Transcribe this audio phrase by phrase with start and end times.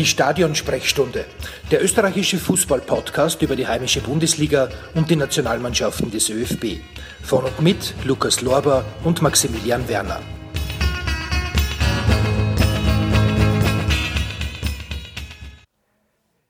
[0.00, 1.26] Die Stadionsprechstunde,
[1.70, 6.80] der österreichische Fußball-Podcast über die heimische Bundesliga und die Nationalmannschaften des ÖFB.
[7.22, 10.22] Von und mit Lukas Lorber und Maximilian Werner.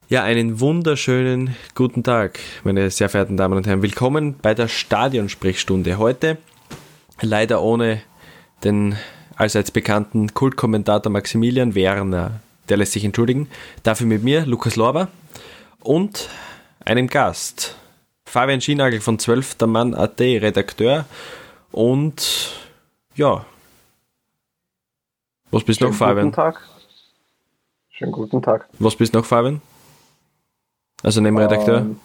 [0.09, 3.83] Ja, einen wunderschönen guten Tag, meine sehr verehrten Damen und Herren.
[3.83, 5.99] Willkommen bei der Stadionsprechstunde.
[5.99, 6.39] Heute
[7.21, 8.01] leider ohne
[8.63, 8.95] den
[9.35, 13.49] allseits bekannten Kultkommentator Maximilian Werner der lässt sich entschuldigen.
[13.83, 15.09] Dafür mit mir, Lukas Lorber
[15.83, 16.29] und
[16.85, 17.77] einem Gast.
[18.25, 19.57] Fabian Schienagel von 12.
[19.67, 21.05] Mann AT, Redakteur.
[21.73, 22.57] Und
[23.15, 23.45] ja.
[25.51, 26.27] Was bist du noch, Fabian?
[26.27, 26.61] Guten Tag.
[27.91, 28.69] Schönen guten Tag.
[28.79, 29.61] Was bist du noch, Fabian?
[31.03, 31.79] Also neben Redakteur?
[31.79, 32.01] Ähm,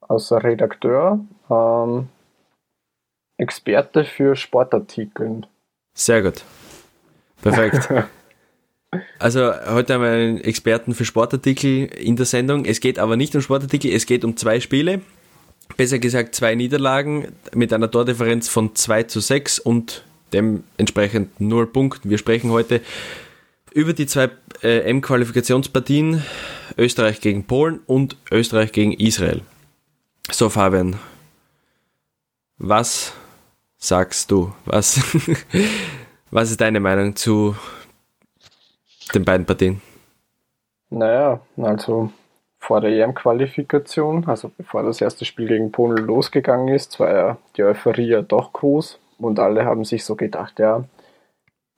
[0.00, 1.20] außer Redakteur.
[1.48, 2.08] Ähm,
[3.36, 5.46] Experte für Sportartikeln.
[5.94, 6.44] Sehr gut.
[7.40, 7.88] Perfekt.
[9.18, 12.64] Also heute haben wir einen Experten für Sportartikel in der Sendung.
[12.64, 15.00] Es geht aber nicht um Sportartikel, es geht um zwei Spiele.
[15.76, 22.10] Besser gesagt zwei Niederlagen mit einer Tordifferenz von 2 zu 6 und dementsprechend 0 Punkten.
[22.10, 22.80] Wir sprechen heute
[23.72, 24.30] über die zwei
[24.62, 26.24] äh, M-Qualifikationspartien
[26.76, 29.42] Österreich gegen Polen und Österreich gegen Israel.
[30.32, 30.98] So Fabian,
[32.58, 33.12] was
[33.78, 34.52] sagst du?
[34.64, 35.00] Was,
[36.32, 37.54] was ist deine Meinung zu
[39.10, 39.80] den beiden Partien?
[40.90, 42.10] Naja, also
[42.58, 47.62] vor der EM-Qualifikation, also bevor das erste Spiel gegen Polen losgegangen ist, war ja die
[47.62, 50.84] Euphorie ja doch groß und alle haben sich so gedacht, ja,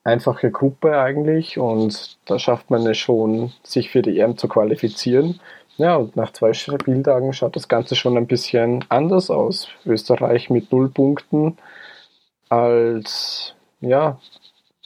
[0.05, 5.41] einfache Gruppe eigentlich und da schafft man es schon, sich für die EM zu qualifizieren.
[5.77, 9.69] Ja, und nach zwei Spieltagen schaut das Ganze schon ein bisschen anders aus.
[9.87, 11.57] Österreich mit null Punkten
[12.49, 14.19] als ja,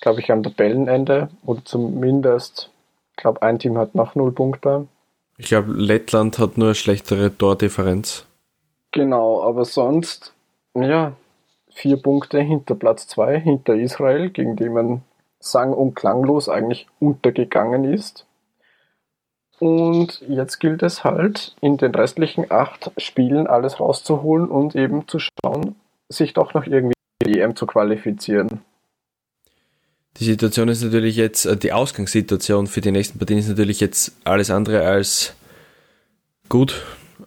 [0.00, 2.70] glaube ich, am Tabellenende oder zumindest,
[3.10, 4.86] ich glaube, ein Team hat noch null Punkte.
[5.38, 8.26] Ich glaube, Lettland hat nur eine schlechtere Tordifferenz.
[8.92, 10.32] Genau, aber sonst,
[10.74, 11.12] ja,
[11.70, 15.02] vier Punkte hinter Platz zwei, hinter Israel, gegen die man
[15.38, 18.26] sang- und klanglos eigentlich untergegangen ist.
[19.58, 25.18] Und jetzt gilt es halt, in den restlichen acht Spielen alles rauszuholen und eben zu
[25.18, 25.76] schauen,
[26.08, 28.60] sich doch noch irgendwie die EM zu qualifizieren.
[30.18, 34.12] Die Situation ist natürlich jetzt, äh, die Ausgangssituation für die nächsten Partien ist natürlich jetzt
[34.24, 35.34] alles andere als
[36.48, 36.82] gut.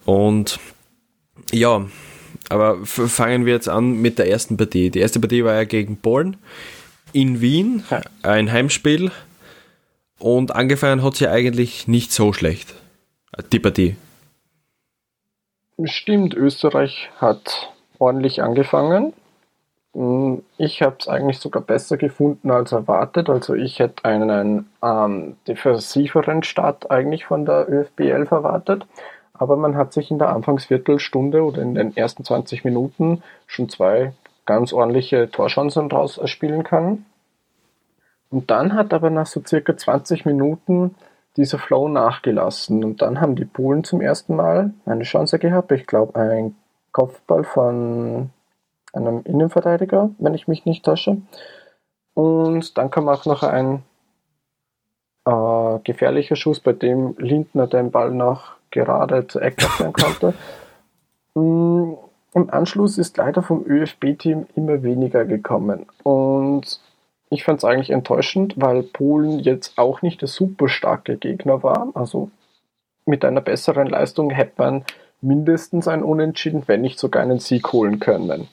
[0.06, 0.60] Und
[1.52, 1.86] ja,
[2.50, 4.90] aber fangen wir jetzt an mit der ersten Partie.
[4.90, 6.38] Die erste Partie war ja gegen Polen
[7.14, 7.84] in Wien,
[8.24, 9.12] ein Heimspiel.
[10.18, 12.74] Und angefangen hat sie eigentlich nicht so schlecht,
[13.54, 13.96] die Partie.
[15.86, 19.14] Stimmt, Österreich hat ordentlich angefangen.
[19.94, 23.30] Hm, ich habe es eigentlich sogar besser gefunden als erwartet.
[23.30, 28.86] Also ich hätte einen ähm, defensiveren Start eigentlich von der ÖFB 11 erwartet.
[29.34, 34.14] Aber man hat sich in der Anfangsviertelstunde oder in den ersten 20 Minuten schon zwei
[34.46, 37.06] ganz ordentliche Torchancen rausspielen können.
[38.30, 40.96] Und dann hat aber nach so circa 20 Minuten
[41.38, 42.84] dieser Flow nachgelassen.
[42.84, 45.72] Und dann haben die Polen zum ersten Mal eine Chance gehabt.
[45.72, 46.56] Ich glaube, ein
[46.92, 48.32] Kopfball von
[48.94, 51.18] einem Innenverteidiger, wenn ich mich nicht täusche.
[52.14, 53.84] Und dann kam auch noch ein
[55.26, 60.34] äh, gefährlicher Schuss, bei dem Lindner den Ball noch gerade zur Ecke führen konnte.
[61.36, 61.94] Mm,
[62.34, 65.86] Im Anschluss ist leider vom ÖFB-Team immer weniger gekommen.
[66.04, 66.80] Und
[67.30, 71.90] ich fand es eigentlich enttäuschend, weil Polen jetzt auch nicht der super starke Gegner war.
[71.94, 72.32] Also
[73.06, 74.86] mit einer besseren Leistung hätte man
[75.22, 78.48] mindestens ein Unentschieden, wenn nicht sogar einen Sieg holen können.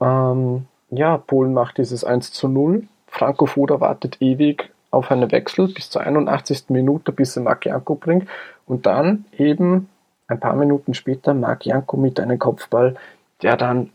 [0.00, 2.88] Ähm, ja, Polen macht dieses 1 zu 0.
[3.06, 6.66] Franco Foda wartet ewig auf einen Wechsel bis zur 81.
[6.68, 8.28] Minute, bis er Marc Janko bringt.
[8.66, 9.88] Und dann eben
[10.28, 12.96] ein paar Minuten später Marc Janko mit einem Kopfball,
[13.42, 13.90] der dann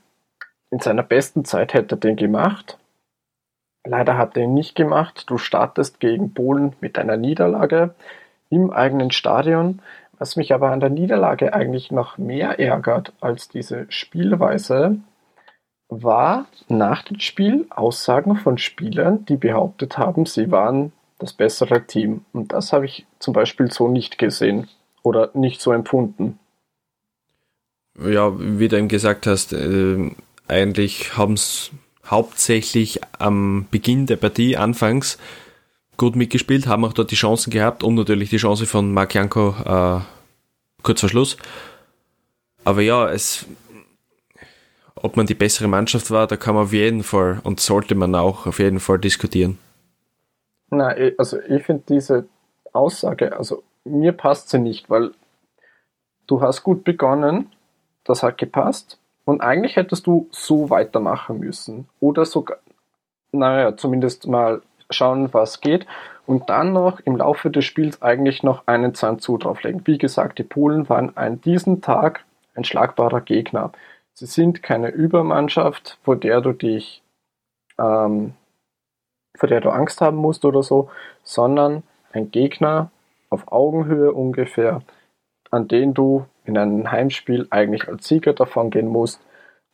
[0.71, 2.77] in seiner besten Zeit hätte den gemacht.
[3.85, 5.25] Leider hat er ihn nicht gemacht.
[5.27, 7.94] Du startest gegen Polen mit einer Niederlage
[8.50, 9.81] im eigenen Stadion.
[10.19, 15.00] Was mich aber an der Niederlage eigentlich noch mehr ärgert als diese Spielweise,
[15.89, 22.25] war nach dem Spiel Aussagen von Spielern, die behauptet haben, sie waren das bessere Team.
[22.33, 24.68] Und das habe ich zum Beispiel so nicht gesehen
[25.04, 26.39] oder nicht so empfunden.
[28.00, 30.12] Ja, wie du eben gesagt hast, äh,
[30.48, 31.71] eigentlich haben es
[32.06, 35.18] hauptsächlich am Beginn der Partie anfangs
[35.97, 39.55] gut mitgespielt, haben auch dort die Chancen gehabt und natürlich die Chance von Marc Janko
[39.65, 40.01] äh,
[40.81, 41.37] kurz vor Schluss.
[42.65, 43.45] Aber ja, es
[45.03, 48.15] ob man die bessere Mannschaft war, da kann man auf jeden Fall und sollte man
[48.15, 49.59] auch auf jeden Fall diskutieren.
[50.69, 52.25] Na, also ich finde diese
[52.71, 55.11] Aussage, also mir passt sie nicht, weil
[56.25, 57.51] du hast gut begonnen,
[58.05, 62.57] das hat gepasst und eigentlich hättest du so weitermachen müssen oder sogar,
[63.33, 64.61] naja, zumindest mal
[64.93, 65.85] schauen, was geht
[66.25, 69.85] und dann noch im Laufe des Spiels eigentlich noch einen Zahn zu drauflegen.
[69.85, 72.23] Wie gesagt, die Polen waren an diesem Tag
[72.55, 73.71] ein schlagbarer Gegner.
[74.13, 77.03] Sie sind keine Übermannschaft, vor der du dich,
[77.79, 78.33] ähm,
[79.35, 80.89] vor der du Angst haben musst oder so,
[81.23, 82.91] sondern ein Gegner
[83.29, 84.81] auf Augenhöhe ungefähr,
[85.49, 89.19] an den du in einem Heimspiel eigentlich als Sieger davon gehen musst.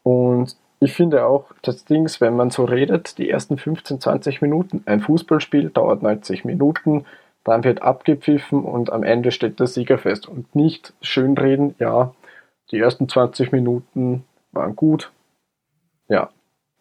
[0.03, 4.83] Und ich finde auch, das Dings, wenn man so redet, die ersten 15, 20 Minuten,
[4.85, 7.05] ein Fußballspiel dauert 90 Minuten,
[7.43, 10.27] dann wird abgepfiffen und am Ende steht der Sieger fest.
[10.27, 12.13] Und nicht schönreden, ja,
[12.71, 15.11] die ersten 20 Minuten waren gut.
[16.07, 16.29] Ja,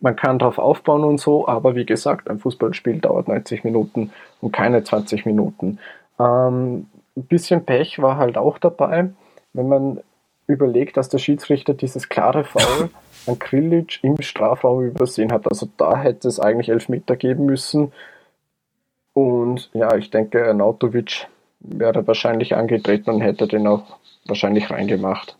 [0.00, 4.53] man kann darauf aufbauen und so, aber wie gesagt, ein Fußballspiel dauert 90 Minuten und
[4.53, 5.79] keine 20 Minuten.
[6.21, 6.87] Ähm,
[7.17, 9.11] ein bisschen Pech war halt auch dabei,
[9.53, 10.00] wenn man
[10.47, 12.91] überlegt, dass der Schiedsrichter dieses klare Foul
[13.29, 15.49] an Krillic im Strafraum übersehen hat.
[15.51, 17.93] Also da hätte es eigentlich Elfmeter geben müssen.
[19.13, 21.29] Und ja, ich denke, Nautovic
[21.61, 25.37] wäre wahrscheinlich angetreten und hätte den auch wahrscheinlich reingemacht.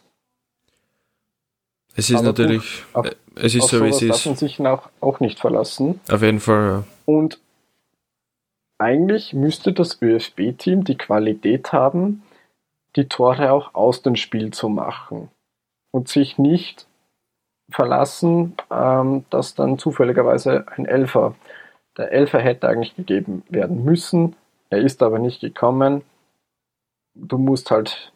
[1.97, 4.11] Es ist Aber natürlich, auf, es ist so, wie es ist.
[4.11, 6.01] darf man sich auch, auch nicht verlassen.
[6.11, 6.85] Auf jeden Fall, ja.
[7.07, 7.41] Und
[8.79, 12.23] eigentlich müsste das ÖFB-Team die Qualität haben,
[12.95, 15.29] die Tore auch aus dem Spiel zu machen
[15.91, 16.87] und sich nicht
[17.71, 21.35] verlassen, ähm, dass dann zufälligerweise ein Elfer,
[21.97, 24.37] der Elfer hätte eigentlich gegeben werden müssen,
[24.71, 26.03] er ist aber nicht gekommen.
[27.15, 28.13] Du musst halt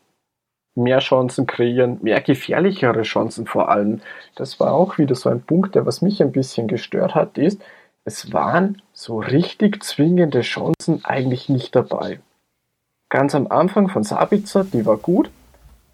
[0.75, 4.01] mehr Chancen kreieren, mehr gefährlichere Chancen vor allem.
[4.37, 7.61] Das war auch wieder so ein Punkt, der was mich ein bisschen gestört hat, ist,
[8.05, 12.21] es waren so richtig zwingende Chancen eigentlich nicht dabei.
[13.09, 15.31] Ganz am Anfang von Sabitzer, die war gut,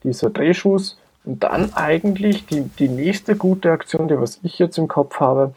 [0.05, 4.89] dieser Drehschuss und dann eigentlich die, die nächste gute Aktion, die was ich jetzt im
[4.89, 5.53] Kopf habe,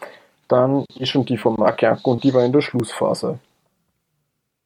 [0.47, 3.39] dann ist schon die von Marc Janko und die war in der Schlussphase.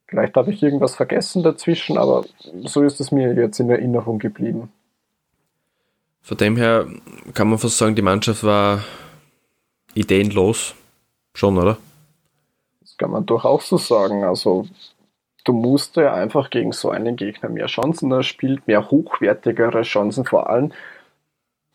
[0.07, 2.25] Vielleicht habe ich irgendwas vergessen dazwischen, aber
[2.63, 4.71] so ist es mir jetzt in Erinnerung geblieben.
[6.21, 6.87] Von dem her
[7.35, 8.83] kann man fast sagen, die Mannschaft war
[9.93, 10.73] ideenlos
[11.35, 11.77] Schon, oder?
[12.79, 14.23] Das kann man durchaus so sagen.
[14.23, 14.67] Also,
[15.43, 20.49] du musst ja einfach gegen so einen Gegner mehr Chancen erspielen, mehr hochwertigere Chancen vor
[20.49, 20.71] allem.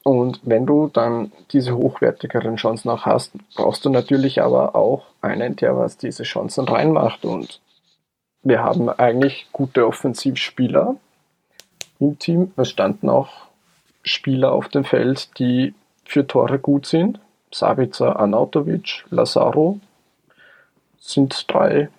[0.02, 5.56] Und wenn du dann diese hochwertigeren Chancen auch hast, brauchst du natürlich aber auch einen,
[5.56, 7.24] der was diese Chancen reinmacht.
[7.24, 7.60] Und
[8.42, 10.96] wir haben eigentlich gute Offensivspieler
[11.98, 12.52] im Team.
[12.56, 13.28] Es standen auch
[14.02, 15.74] Spieler auf dem Feld, die
[16.04, 17.20] für Tore gut sind.
[17.52, 19.80] Savica, Arnautovic, Lazaro
[20.98, 21.90] sind drei,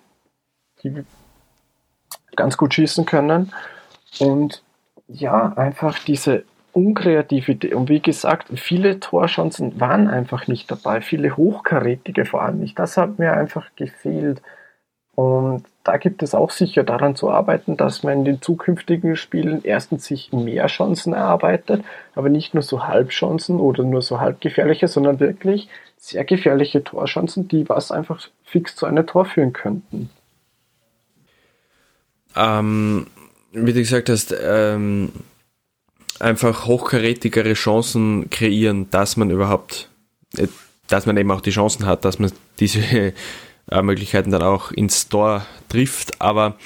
[0.82, 1.04] die
[2.34, 3.52] ganz gut schießen können.
[4.18, 4.62] Und
[5.06, 7.74] ja, einfach diese Unkreativität.
[7.74, 12.78] Und wie gesagt, viele Torchancen waren einfach nicht dabei, viele hochkarätige vor allem nicht.
[12.78, 14.42] Das hat mir einfach gefehlt.
[15.14, 19.60] Und da gibt es auch sicher daran zu arbeiten, dass man in den zukünftigen Spielen
[19.62, 21.84] erstens sich mehr Chancen erarbeitet,
[22.14, 25.68] aber nicht nur so Halbchancen oder nur so halbgefährliche, sondern wirklich
[25.98, 30.08] sehr gefährliche Torchancen, die was einfach fix zu einem Tor führen könnten.
[32.34, 33.06] Ähm,
[33.52, 35.12] wie du gesagt hast, ähm,
[36.20, 39.88] einfach hochkarätigere Chancen kreieren, dass man überhaupt,
[40.36, 40.48] äh,
[40.88, 42.80] dass man eben auch die Chancen hat, dass man diese
[43.70, 46.20] äh, Möglichkeiten dann auch ins Tor trifft.
[46.20, 46.56] Aber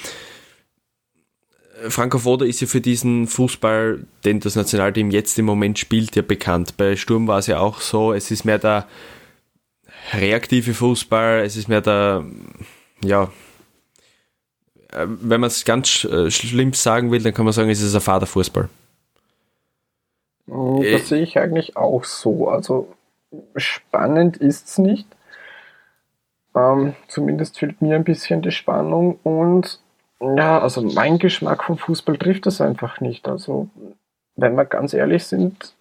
[1.89, 6.21] Franco Foda ist ja für diesen Fußball, den das Nationalteam jetzt im Moment spielt, ja
[6.21, 6.75] bekannt.
[6.77, 8.87] Bei Sturm war es ja auch so, es ist mehr der
[10.13, 12.25] reaktive Fußball, es ist mehr der,
[13.03, 13.31] ja,
[14.91, 17.95] äh, wenn man es ganz äh, schlimm sagen will, dann kann man sagen, es ist
[17.95, 18.69] ein Vaterfußball.
[20.47, 22.47] Das äh, sehe ich eigentlich auch so.
[22.47, 22.87] Also
[23.55, 25.07] spannend ist es nicht.
[26.55, 29.79] Ähm, zumindest fehlt mir ein bisschen die Spannung und
[30.19, 33.27] ja, also mein Geschmack vom Fußball trifft das einfach nicht.
[33.27, 33.69] Also,
[34.35, 35.75] wenn wir ganz ehrlich sind,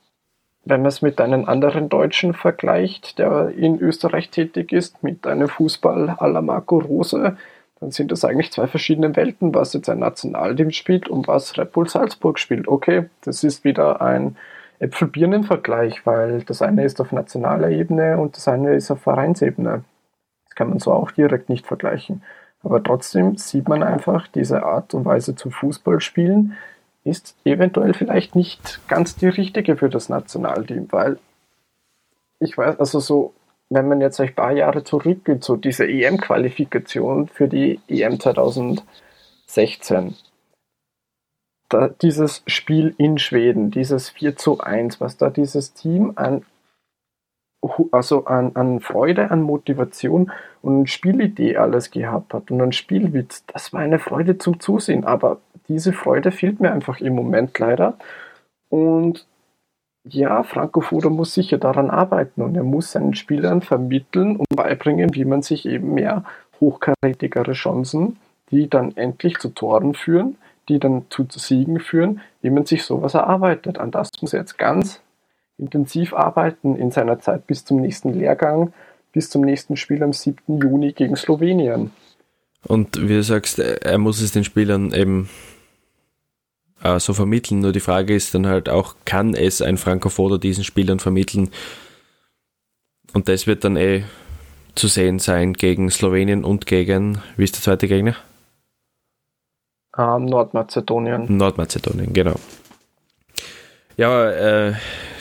[0.67, 5.49] wenn man es mit einem anderen Deutschen vergleicht, der in Österreich tätig ist, mit einem
[5.49, 7.39] Fußball à la Marco Rose,
[7.81, 11.73] dann sind das eigentlich zwei verschiedene Welten, was jetzt ein Nationalteam spielt und was Red
[11.73, 12.69] Bull Salzburg spielt.
[12.69, 14.37] Okay, das ist wieder ein
[14.79, 19.85] Äpfel-Birnen-Vergleich, weil das eine ist auf nationaler Ebene und das eine ist auf Vereinsebene
[20.57, 22.25] kann man so auch direkt nicht vergleichen.
[22.65, 26.57] Aber trotzdem sieht man einfach, diese Art und Weise zu Fußball spielen
[27.05, 31.19] ist eventuell vielleicht nicht ganz die richtige für das Nationalteam, weil
[32.41, 33.33] ich weiß, also so,
[33.71, 38.83] wenn man jetzt ein paar Jahre zurückgeht, so diese EM-Qualifikation für die EM 2000,
[39.47, 40.17] 2016.
[42.03, 46.45] Dieses Spiel in Schweden, dieses 4 zu 1, was da dieses Team an,
[47.91, 50.31] also an, an Freude, an Motivation
[50.63, 55.39] und Spielidee alles gehabt hat und ein Spielwitz, das war eine Freude zum Zusehen, aber
[55.69, 57.99] diese Freude fehlt mir einfach im Moment leider.
[58.69, 59.27] Und
[60.05, 65.15] ja, Franco Foda muss sicher daran arbeiten und er muss seinen Spielern vermitteln und beibringen,
[65.15, 66.25] wie man sich eben mehr
[66.61, 68.19] hochkarätigere Chancen,
[68.51, 70.37] die dann endlich zu Toren führen,
[70.69, 73.79] die dann zu Siegen führen, wie man sich sowas erarbeitet.
[73.79, 75.01] An das muss er jetzt ganz
[75.59, 78.73] intensiv arbeiten in seiner Zeit bis zum nächsten Lehrgang,
[79.13, 80.61] bis zum nächsten Spiel am 7.
[80.61, 81.91] Juni gegen Slowenien.
[82.67, 85.29] Und wie du sagst, er muss es den Spielern eben
[86.83, 87.61] äh, so vermitteln.
[87.61, 91.51] Nur die Frage ist dann halt auch, kann es ein Franco Foda diesen Spielern vermitteln?
[93.13, 94.05] Und das wird dann eh
[94.75, 98.17] zu sehen sein gegen Slowenien und gegen, wie ist der zweite Gegner?
[99.99, 101.37] Ähm, Nordmazedonien.
[101.37, 102.37] Nordmazedonien, genau.
[103.97, 104.75] Ja, äh,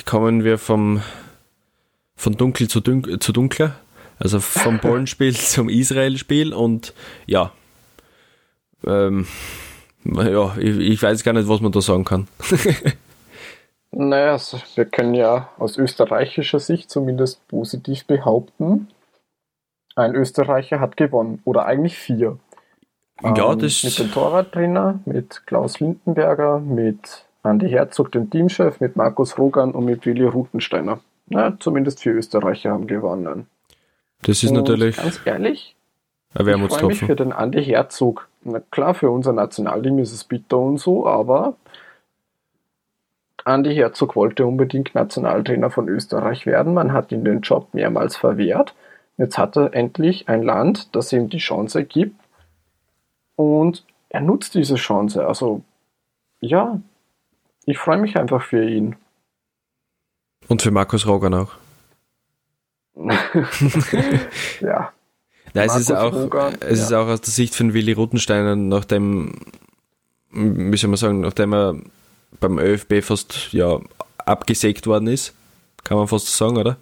[0.06, 1.02] kommen wir vom
[2.18, 3.76] von dunkel zu, dun zu dunkler,
[4.20, 6.94] also vom Polenspiel zum Israel-Spiel und
[7.26, 7.52] ja,
[8.86, 9.28] ähm,
[10.04, 12.28] ja, ich, ich, weiß gar nicht, was man da sagen kann.
[13.92, 18.88] naja, also wir können ja aus österreichischer Sicht zumindest positiv behaupten,
[19.96, 21.42] ein Österreicher hat gewonnen.
[21.46, 22.38] Oder eigentlich vier.
[23.22, 28.96] Ja, ähm, das Mit dem Torwarttrainer, mit Klaus Lindenberger, mit Andi Herzog, dem Teamchef, mit
[28.96, 31.00] Markus Rogan und mit Willi Rutensteiner.
[31.28, 33.48] Na, zumindest vier Österreicher haben gewonnen.
[34.24, 34.98] Das ist und natürlich.
[34.98, 35.76] Ganz ehrlich,
[36.38, 38.28] ich freue mich für den Andi Herzog.
[38.44, 41.56] Na klar, für unser Nationalteam ist es bitter und so, aber
[43.46, 46.74] Andi Herzog wollte unbedingt Nationaltrainer von Österreich werden.
[46.74, 48.76] Man hat ihm den Job mehrmals verwehrt.
[49.18, 52.16] Jetzt hat er endlich ein Land, das ihm die Chance gibt
[53.36, 55.26] und er nutzt diese Chance.
[55.26, 55.62] Also
[56.40, 56.80] ja,
[57.66, 58.96] ich freue mich einfach für ihn.
[60.48, 61.52] Und für Markus Rogan auch.
[64.62, 64.94] ja.
[65.54, 66.86] Nein, es, ist auch, Rogan, es ja.
[66.86, 69.34] ist auch aus der Sicht von Willi Rutensteiner, nachdem,
[70.32, 71.76] wie soll man sagen, nachdem er
[72.40, 73.80] beim ÖFB fast ja,
[74.18, 75.34] abgesägt worden ist,
[75.84, 76.78] kann man fast sagen, oder?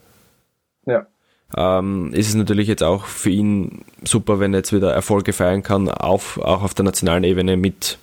[0.86, 1.07] Ja
[1.55, 5.63] ähm, ist es natürlich jetzt auch für ihn super, wenn er jetzt wieder Erfolge feiern
[5.63, 7.98] kann, auf, auch auf der nationalen Ebene mit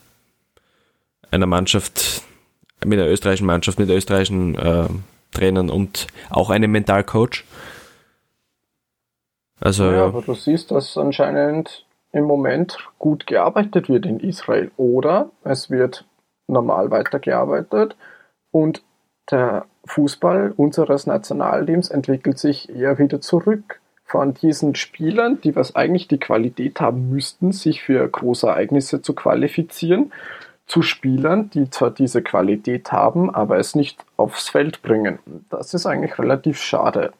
[1.30, 2.22] einer Mannschaft,
[2.84, 4.88] mit einer österreichischen Mannschaft, mit österreichischen äh,
[5.32, 7.44] Trainern und auch einem Mentalcoach.
[9.60, 14.70] Also, ja, aber du siehst, dass anscheinend im Moment gut gearbeitet wird in Israel.
[14.76, 16.04] Oder es wird
[16.46, 17.94] normal weitergearbeitet
[18.50, 18.82] und
[19.30, 26.08] der Fußball unseres Nationalteams entwickelt sich eher wieder zurück von diesen Spielern, die was eigentlich
[26.08, 30.12] die Qualität haben müssten, sich für große Ereignisse zu qualifizieren,
[30.66, 35.18] zu Spielern, die zwar diese Qualität haben, aber es nicht aufs Feld bringen.
[35.48, 37.12] Das ist eigentlich relativ schade.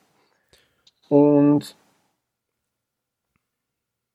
[1.09, 1.77] Und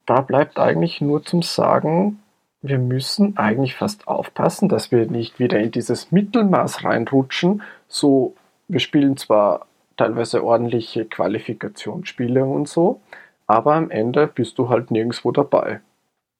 [0.05, 2.19] da bleibt eigentlich nur zum Sagen,
[2.61, 7.61] wir müssen eigentlich fast aufpassen, dass wir nicht wieder in dieses Mittelmaß reinrutschen.
[7.87, 8.35] So,
[8.67, 9.67] wir spielen zwar
[9.97, 13.01] teilweise ordentliche Qualifikationsspiele und so,
[13.47, 15.81] aber am Ende bist du halt nirgendwo dabei.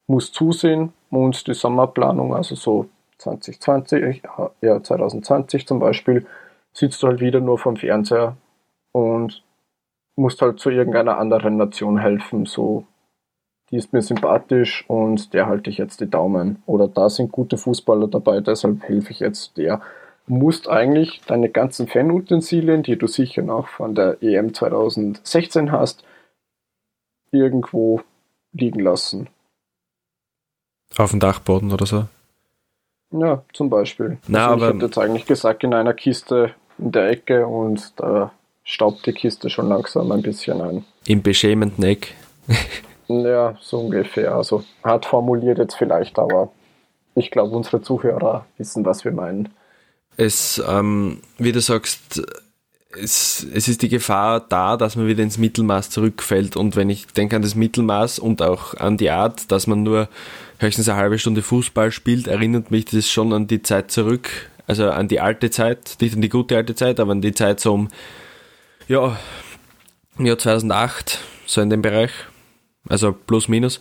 [0.08, 4.22] Muss zusehen und die Sommerplanung, also so 2020,
[4.60, 6.26] ja 2020 zum Beispiel,
[6.72, 8.36] sitzt du halt wieder nur vom Fernseher
[8.92, 9.42] und
[10.16, 12.84] musst halt zu irgendeiner anderen Nation helfen, so
[13.70, 16.62] die ist mir sympathisch und der halte ich jetzt die Daumen.
[16.66, 19.80] Oder da sind gute Fußballer dabei, deshalb helfe ich jetzt der.
[20.26, 26.04] Musst eigentlich deine ganzen Fanutensilien, die du sicher noch von der EM 2016 hast,
[27.30, 28.00] irgendwo
[28.52, 29.28] liegen lassen.
[30.96, 32.04] Auf dem Dachboden oder so?
[33.12, 34.18] Ja, zum Beispiel.
[34.26, 37.92] Na, also aber ich hätte jetzt eigentlich gesagt, in einer Kiste in der Ecke und
[37.96, 38.32] da
[38.64, 40.84] staubt die Kiste schon langsam ein bisschen ein.
[41.06, 42.14] Im beschämenden Eck.
[43.08, 44.34] Ja, so ungefähr.
[44.34, 46.50] Also hart formuliert jetzt vielleicht, aber
[47.14, 49.50] ich glaube, unsere Zuhörer wissen, was wir meinen.
[50.16, 52.22] Es, ähm, wie du sagst,
[52.98, 56.56] es, es ist die Gefahr da, dass man wieder ins Mittelmaß zurückfällt.
[56.56, 60.08] Und wenn ich denke an das Mittelmaß und auch an die Art, dass man nur
[60.58, 64.30] höchstens eine halbe Stunde Fußball spielt, erinnert mich das schon an die Zeit zurück.
[64.66, 67.60] Also an die alte Zeit, nicht an die gute alte Zeit, aber an die Zeit
[67.60, 67.88] so um,
[68.88, 69.16] ja,
[70.18, 72.10] im Jahr 2008, so in dem Bereich
[72.88, 73.80] also plus minus,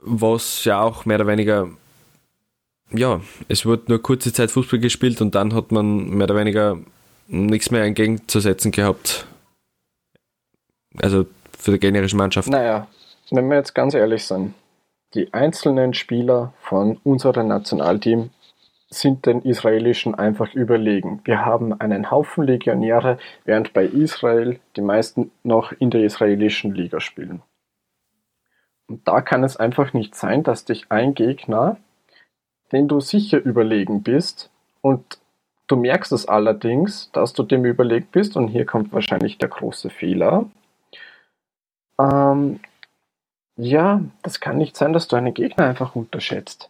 [0.00, 1.68] was ja auch mehr oder weniger,
[2.96, 6.78] ja, es wurde nur kurze Zeit Fußball gespielt und dann hat man mehr oder weniger
[7.28, 9.26] nichts mehr entgegenzusetzen gehabt.
[10.98, 11.26] Also
[11.58, 12.48] für die generische Mannschaft.
[12.48, 12.86] Naja,
[13.30, 14.54] wenn wir jetzt ganz ehrlich sind,
[15.14, 18.30] die einzelnen Spieler von unserem Nationalteam
[18.88, 21.20] sind den israelischen einfach überlegen.
[21.24, 27.00] Wir haben einen Haufen Legionäre, während bei Israel die meisten noch in der israelischen Liga
[27.00, 27.42] spielen.
[28.86, 31.78] Und da kann es einfach nicht sein, dass dich ein Gegner,
[32.72, 35.18] den du sicher überlegen bist, und
[35.66, 39.90] du merkst es allerdings, dass du dem überlegt bist, und hier kommt wahrscheinlich der große
[39.90, 40.46] Fehler.
[41.98, 42.60] Ähm,
[43.56, 46.68] ja, das kann nicht sein, dass du einen Gegner einfach unterschätzt.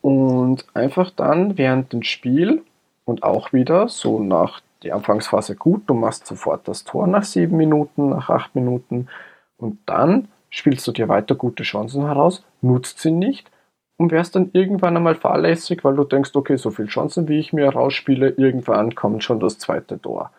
[0.00, 2.62] Und einfach dann während dem Spiel
[3.04, 7.56] und auch wieder so nach der Anfangsphase gut, du machst sofort das Tor nach sieben
[7.56, 9.08] Minuten, nach acht Minuten
[9.56, 13.50] und dann spielst du dir weiter gute Chancen heraus, nutzt sie nicht
[13.98, 17.52] und wärst dann irgendwann einmal fahrlässig, weil du denkst, okay, so viele Chancen, wie ich
[17.52, 20.30] mir herausspiele, irgendwann kommt schon das zweite Tor.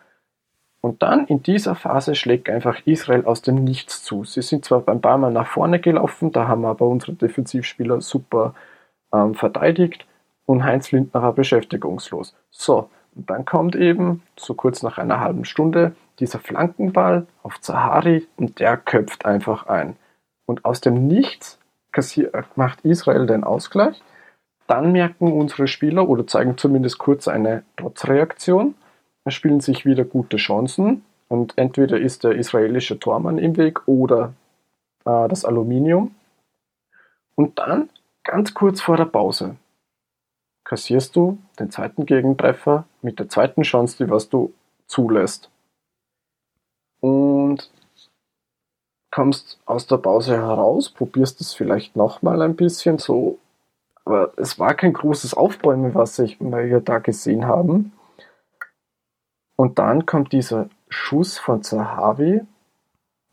[0.80, 4.24] Und dann in dieser Phase schlägt einfach Israel aus dem Nichts zu.
[4.24, 8.54] Sie sind zwar ein paar Mal nach vorne gelaufen, da haben aber unsere Defensivspieler super
[9.12, 10.06] ähm, verteidigt
[10.46, 12.34] und Heinz Lindner war beschäftigungslos.
[12.50, 18.26] So, und dann kommt eben, so kurz nach einer halben Stunde, dieser Flankenball auf Zahari
[18.38, 19.96] und der köpft einfach ein.
[20.46, 21.59] Und aus dem Nichts
[22.56, 24.00] macht Israel den Ausgleich.
[24.66, 28.74] Dann merken unsere Spieler oder zeigen zumindest kurz eine Trotzreaktion
[29.28, 34.34] spielen sich wieder gute Chancen und entweder ist der israelische Tormann im Weg oder
[35.04, 36.14] äh, das Aluminium.
[37.34, 37.88] Und dann,
[38.24, 39.56] ganz kurz vor der Pause,
[40.64, 44.52] kassierst du den zweiten Gegentreffer mit der zweiten Chance, die was du
[44.86, 45.50] zulässt.
[47.00, 47.70] Und
[49.10, 53.38] kommst aus der Pause heraus, probierst es vielleicht nochmal ein bisschen so,
[54.04, 57.92] aber es war kein großes Aufbäumen, was ich, wir da gesehen haben.
[59.56, 62.40] Und dann kommt dieser Schuss von Zahavi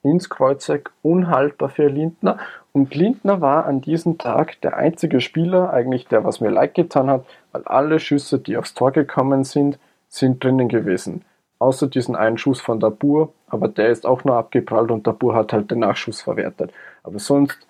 [0.03, 2.37] ins Kreuzeck, unhaltbar für Lindner.
[2.73, 7.09] Und Lindner war an diesem Tag der einzige Spieler, eigentlich der, was mir leid getan
[7.09, 11.25] hat, weil alle Schüsse, die aufs Tor gekommen sind, sind drinnen gewesen.
[11.59, 15.53] Außer diesen einen Schuss von Dabur, aber der ist auch nur abgeprallt und Dabur hat
[15.53, 16.71] halt den Nachschuss verwertet.
[17.03, 17.67] Aber sonst,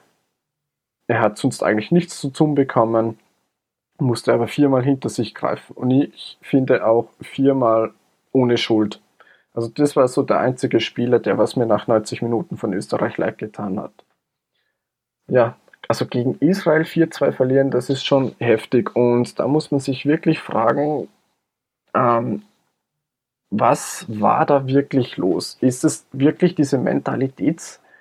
[1.07, 3.17] er hat sonst eigentlich nichts zu tun bekommen,
[3.99, 5.73] musste aber viermal hinter sich greifen.
[5.73, 7.93] Und ich finde auch viermal
[8.31, 9.01] ohne Schuld.
[9.53, 13.17] Also das war so der einzige Spieler, der was mir nach 90 Minuten von Österreich
[13.17, 13.93] leid getan hat.
[15.27, 18.95] Ja, also gegen Israel 4-2 verlieren, das ist schon heftig.
[18.95, 21.07] Und da muss man sich wirklich fragen,
[21.95, 22.43] ähm,
[23.49, 25.57] was war da wirklich los?
[25.61, 27.93] Ist es wirklich diese Mentalitätskrise,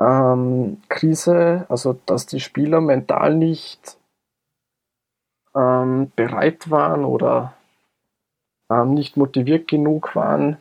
[0.00, 3.98] ähm, also dass die Spieler mental nicht
[5.54, 7.54] ähm, bereit waren oder
[8.70, 10.56] ähm, nicht motiviert genug waren.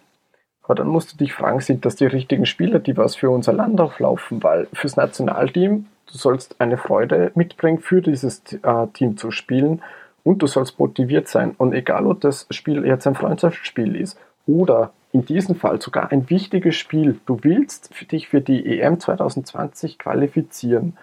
[0.61, 3.53] Aber dann musst du dich fragen, sind das die richtigen Spieler, die was für unser
[3.53, 4.43] Land auflaufen?
[4.43, 9.81] Weil fürs Nationalteam, du sollst eine Freude mitbringen, für dieses äh, Team zu spielen
[10.29, 11.55] und du sollst motiviert sein.
[11.57, 14.15] Und egal, ob das Spiel jetzt ein Freundschaftsspiel ist
[14.45, 19.97] oder in diesem Fall sogar ein wichtiges Spiel, du willst dich für die EM 2020
[19.97, 20.95] qualifizieren,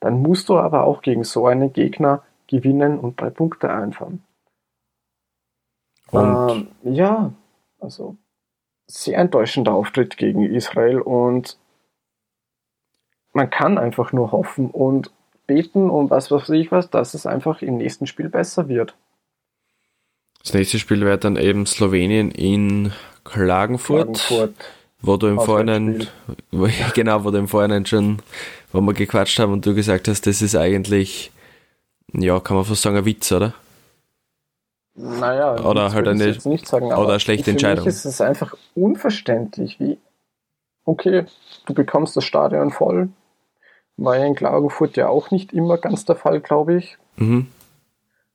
[0.00, 4.22] dann musst du aber auch gegen so einen Gegner gewinnen und drei Punkte einfahren.
[6.12, 7.32] Ähm, ja,
[7.80, 8.18] also
[8.86, 11.56] sehr enttäuschender Auftritt gegen Israel und
[13.32, 15.10] man kann einfach nur hoffen und
[15.46, 18.94] beten und was weiß ich was, dass es einfach im nächsten Spiel besser wird.
[20.42, 22.92] Das nächste Spiel wäre dann eben Slowenien in
[23.24, 24.54] Klagenfurt, Klagenfurt.
[25.00, 26.06] wo du im Vorhinein,
[26.94, 28.18] genau, wo du im Vorhinein schon,
[28.72, 31.32] wo wir gequatscht haben und du gesagt hast, das ist eigentlich,
[32.12, 33.54] ja, kann man fast sagen, ein Witz, oder?
[34.96, 37.84] Naja, oder halt eine, jetzt nicht sagen, oder eine schlechte Entscheidung.
[37.84, 39.98] Für mich ist es einfach unverständlich, wie,
[40.84, 41.24] okay,
[41.66, 43.08] du bekommst das Stadion voll.
[43.96, 46.98] War ja in Klagenfurt ja auch nicht immer ganz der Fall, glaube ich.
[47.16, 47.48] Mhm.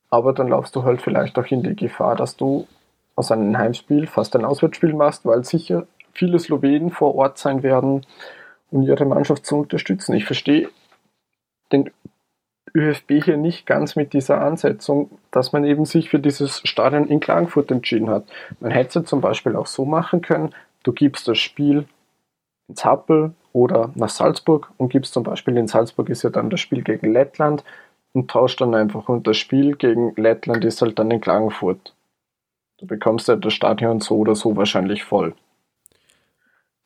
[0.10, 2.67] Aber dann laufst du halt vielleicht auch in die Gefahr, dass du
[3.15, 8.06] aus einem Heimspiel fast ein Auswärtsspiel machst, weil sicher viele Slowenen vor Ort sein werden,
[8.72, 10.13] um ihre Mannschaft zu unterstützen.
[10.13, 10.69] Ich verstehe
[11.72, 11.91] den
[12.76, 17.19] ÖFB hier nicht ganz mit dieser Ansetzung, dass man eben sich für dieses Stadion in
[17.19, 18.26] Klagenfurt entschieden hat.
[18.60, 21.86] Man hätte es zum Beispiel auch so machen können, du gibst das Spiel
[22.69, 26.60] ins Happel oder nach Salzburg und gibst zum Beispiel in Salzburg ist ja dann das
[26.60, 27.63] Spiel gegen Lettland
[28.13, 31.93] und tauscht dann einfach und das Spiel gegen Lettland ist halt dann in Klagenfurt.
[32.77, 35.34] Du bekommst ja das Stadion so oder so wahrscheinlich voll.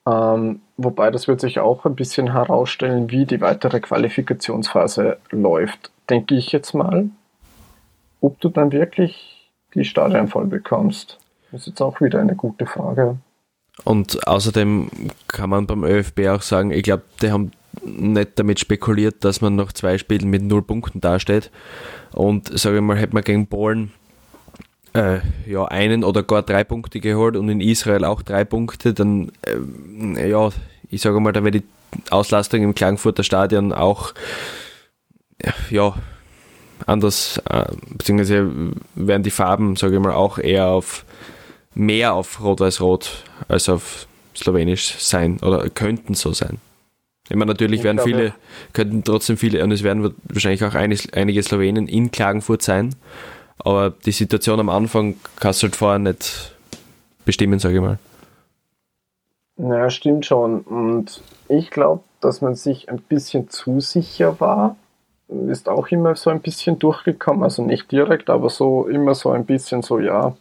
[0.06, 6.36] Ähm, wobei das wird sich auch ein bisschen herausstellen, wie die weitere Qualifikationsphase läuft, denke
[6.36, 7.10] ich jetzt mal.
[8.20, 11.20] Ob du dann wirklich die Stadien voll bekommst,
[11.52, 13.18] ist jetzt auch wieder eine gute Frage.
[13.84, 14.90] Und außerdem
[15.28, 17.52] kann man beim ÖFB auch sagen, ich glaube, die haben
[17.84, 21.52] nicht damit spekuliert, dass man nach zwei Spielen mit null Punkten dasteht.
[22.12, 23.92] Und sage ich mal, hätte man gegen Polen
[24.94, 29.32] äh, ja, einen oder gar drei Punkte geholt und in Israel auch drei Punkte, dann
[29.42, 30.50] äh, ja,
[30.90, 31.64] ich sage mal, da wäre die
[32.12, 34.14] Auslastung im Klagenfurter Stadion auch
[35.70, 35.96] ja,
[36.86, 38.50] anders, äh, beziehungsweise
[38.96, 41.06] werden die Farben, sage ich mal, auch eher auf
[41.76, 46.58] mehr auf Rot-Weiß-Rot als auf Slowenisch sein oder könnten so sein.
[47.30, 48.34] Ich meine, natürlich ich werden glaube, viele,
[48.74, 52.96] könnten trotzdem viele, und es werden wahrscheinlich auch einige Slowenen in Klagenfurt sein,
[53.60, 56.54] aber die Situation am Anfang kannst du halt vorher nicht
[57.26, 58.00] bestimmen, sage ich mal.
[59.56, 60.62] Naja, stimmt schon.
[60.62, 64.76] Und ich glaube, dass man sich ein bisschen zu sicher war.
[65.48, 67.44] Ist auch immer so ein bisschen durchgekommen.
[67.44, 70.36] Also nicht direkt, aber so immer so ein bisschen so, ja,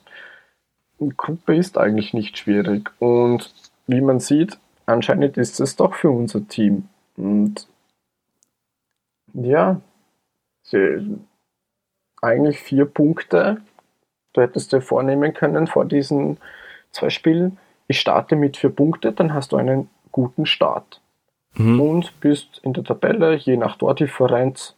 [1.10, 2.90] Gruppe ist eigentlich nicht schwierig.
[2.98, 3.52] Und
[3.86, 6.88] wie man sieht, anscheinend ist es doch für unser Team.
[7.16, 7.68] Und
[9.34, 9.80] ja,
[12.20, 13.60] eigentlich vier Punkte.
[14.32, 16.38] Du hättest dir vornehmen können vor diesen
[16.90, 17.58] zwei Spielen.
[17.88, 21.00] Ich starte mit vier Punkten, dann hast du einen guten Start.
[21.54, 21.80] Mhm.
[21.80, 24.74] Und bist in der Tabelle, je nach Tordifferenz,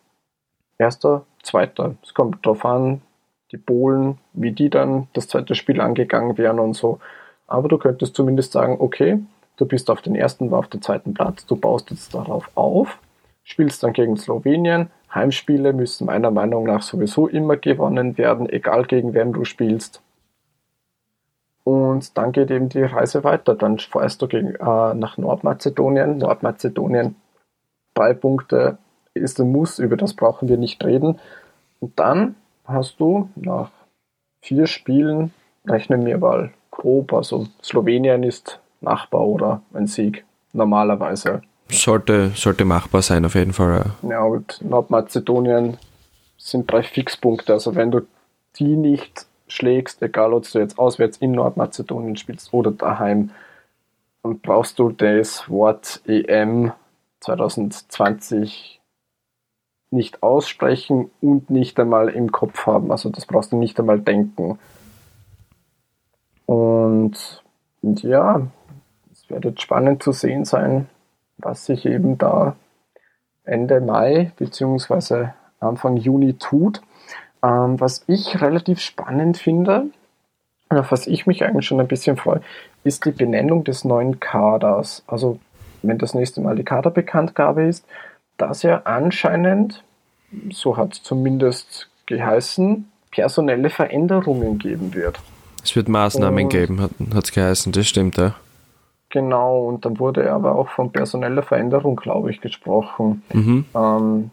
[0.79, 1.95] erster, zweiter.
[2.03, 3.03] Es kommt darauf an,
[3.55, 6.99] die Polen, wie die dann das zweite Spiel angegangen wären und so.
[7.47, 9.21] Aber du könntest zumindest sagen, okay,
[9.57, 12.99] du bist auf den ersten oder auf den zweiten Platz, du baust jetzt darauf auf,
[13.45, 14.91] spielst dann gegen Slowenien.
[15.15, 20.03] Heimspiele müssen meiner Meinung nach sowieso immer gewonnen werden, egal gegen wen du spielst.
[21.63, 23.55] Und dann geht eben die Reise weiter.
[23.55, 26.19] Dann fährst du gegen, äh, nach Nordmazedonien.
[26.19, 27.15] Nordmazedonien,
[27.95, 28.79] drei Punkte
[29.15, 31.21] ist ein Muss, über das brauchen wir nicht reden.
[31.79, 33.71] Und dann hast du nach
[34.41, 35.33] vier Spielen,
[35.67, 41.43] rechnen wir mal grob, also Slowenien ist machbar oder ein Sieg normalerweise.
[41.71, 43.93] Sollte, sollte machbar sein, auf jeden Fall.
[44.03, 45.79] Ja, ja und Nordmazedonien
[46.37, 47.55] sind drei Fixpunkte.
[47.55, 48.03] Also wenn du
[48.57, 53.31] die nicht schlägst, egal ob du jetzt auswärts in Nordmazedonien spielst oder daheim,
[54.23, 56.73] dann brauchst du das Wort EM
[57.21, 58.81] 2020
[59.95, 62.91] nicht aussprechen und nicht einmal im Kopf haben.
[62.91, 64.59] Also das brauchst du nicht einmal denken.
[66.47, 67.43] Und,
[67.83, 68.43] und ja,
[69.13, 70.89] es wird jetzt spannend zu sehen sein,
[71.39, 72.57] was sich eben da
[73.45, 75.29] Ende Mai bzw.
[75.61, 76.83] Anfang Juni tut.
[77.43, 79.87] Ähm, was ich relativ spannend finde,
[80.69, 82.41] auf was ich mich eigentlich schon ein bisschen freue,
[82.85, 85.03] ist die Benennung des neuen Kaders.
[85.07, 85.39] Also
[85.83, 87.87] wenn das nächste Mal die Kaderbekanntgabe ist,
[88.37, 89.85] dass er anscheinend,
[90.51, 95.21] so hat es zumindest geheißen, personelle Veränderungen geben wird.
[95.63, 98.35] Es wird Maßnahmen und, geben, hat es geheißen, das stimmt, ja.
[99.09, 103.23] Genau, und dann wurde aber auch von personeller Veränderung, glaube ich, gesprochen.
[103.33, 103.65] Mhm.
[103.75, 104.31] Ähm,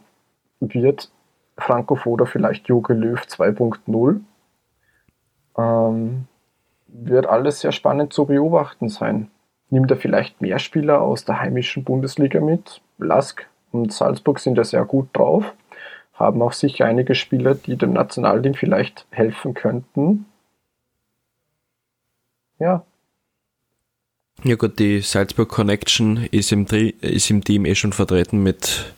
[0.60, 1.12] wird
[1.58, 4.22] Franco Foda vielleicht Jogi Löw 2.0?
[5.58, 6.26] Ähm,
[6.88, 9.30] wird alles sehr spannend zu beobachten sein.
[9.70, 12.82] Nimmt er vielleicht mehr Spieler aus der heimischen Bundesliga mit?
[12.98, 15.46] Lask und Salzburg sind ja sehr gut drauf,
[16.14, 20.26] haben auch sicher einige Spieler, die dem Nationalteam vielleicht helfen könnten.
[22.60, 22.86] Ja.
[24.44, 28.94] Ja gut, die Salzburg Connection ist im, ist im Team eh schon vertreten mit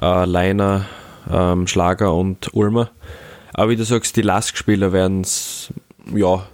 [0.00, 0.86] äh, Leiner,
[1.30, 2.90] ähm, Schlager und Ulmer.
[3.52, 5.72] Aber wie du sagst, die Lask-Spieler werden es,
[6.14, 6.46] ja,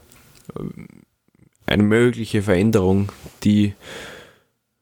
[1.67, 3.11] eine mögliche Veränderung,
[3.45, 3.75] die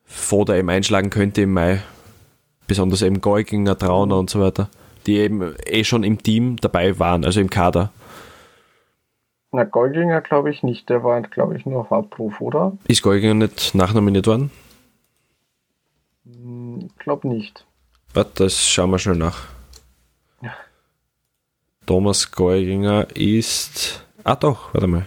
[0.05, 1.83] Foda eben einschlagen könnte im Mai
[2.67, 4.69] besonders eben Geuginger, Trauner und so weiter,
[5.07, 7.91] die eben eh schon im Team dabei waren, also im Kader.
[9.53, 12.77] Na, Geuginger glaube ich nicht, der war, glaube ich, nur auf Abruf, oder?
[12.89, 14.51] Ist Geuginger nicht nachnominiert worden?
[16.25, 17.65] Hm, ich glaube nicht.
[18.13, 19.47] Warte, das schauen wir schnell nach.
[20.43, 20.53] Ja.
[21.87, 24.05] Thomas Geuginger ist.
[24.25, 25.07] Ah, doch, warte mal.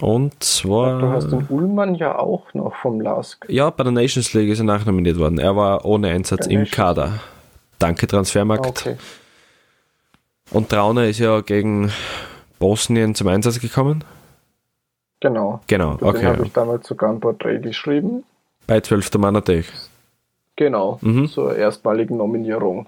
[0.00, 1.00] Und zwar.
[1.00, 3.46] Du hast den Ullmann ja auch noch vom LASK.
[3.48, 5.38] Ja, bei der Nations League ist er nachnominiert worden.
[5.38, 7.20] Er war ohne Einsatz im Kader.
[7.78, 8.66] Danke, Transfermarkt.
[8.66, 8.96] Okay.
[10.50, 11.92] Und Trauner ist ja gegen
[12.58, 14.04] Bosnien zum Einsatz gekommen.
[15.20, 15.60] Genau.
[15.68, 16.20] Genau, okay.
[16.20, 18.24] Den habe ich damals sogar ein Porträt geschrieben.
[18.66, 19.14] Bei 12.
[19.14, 19.70] Mann natürlich.
[20.56, 21.28] Genau, mhm.
[21.28, 22.86] zur erstmaligen Nominierung.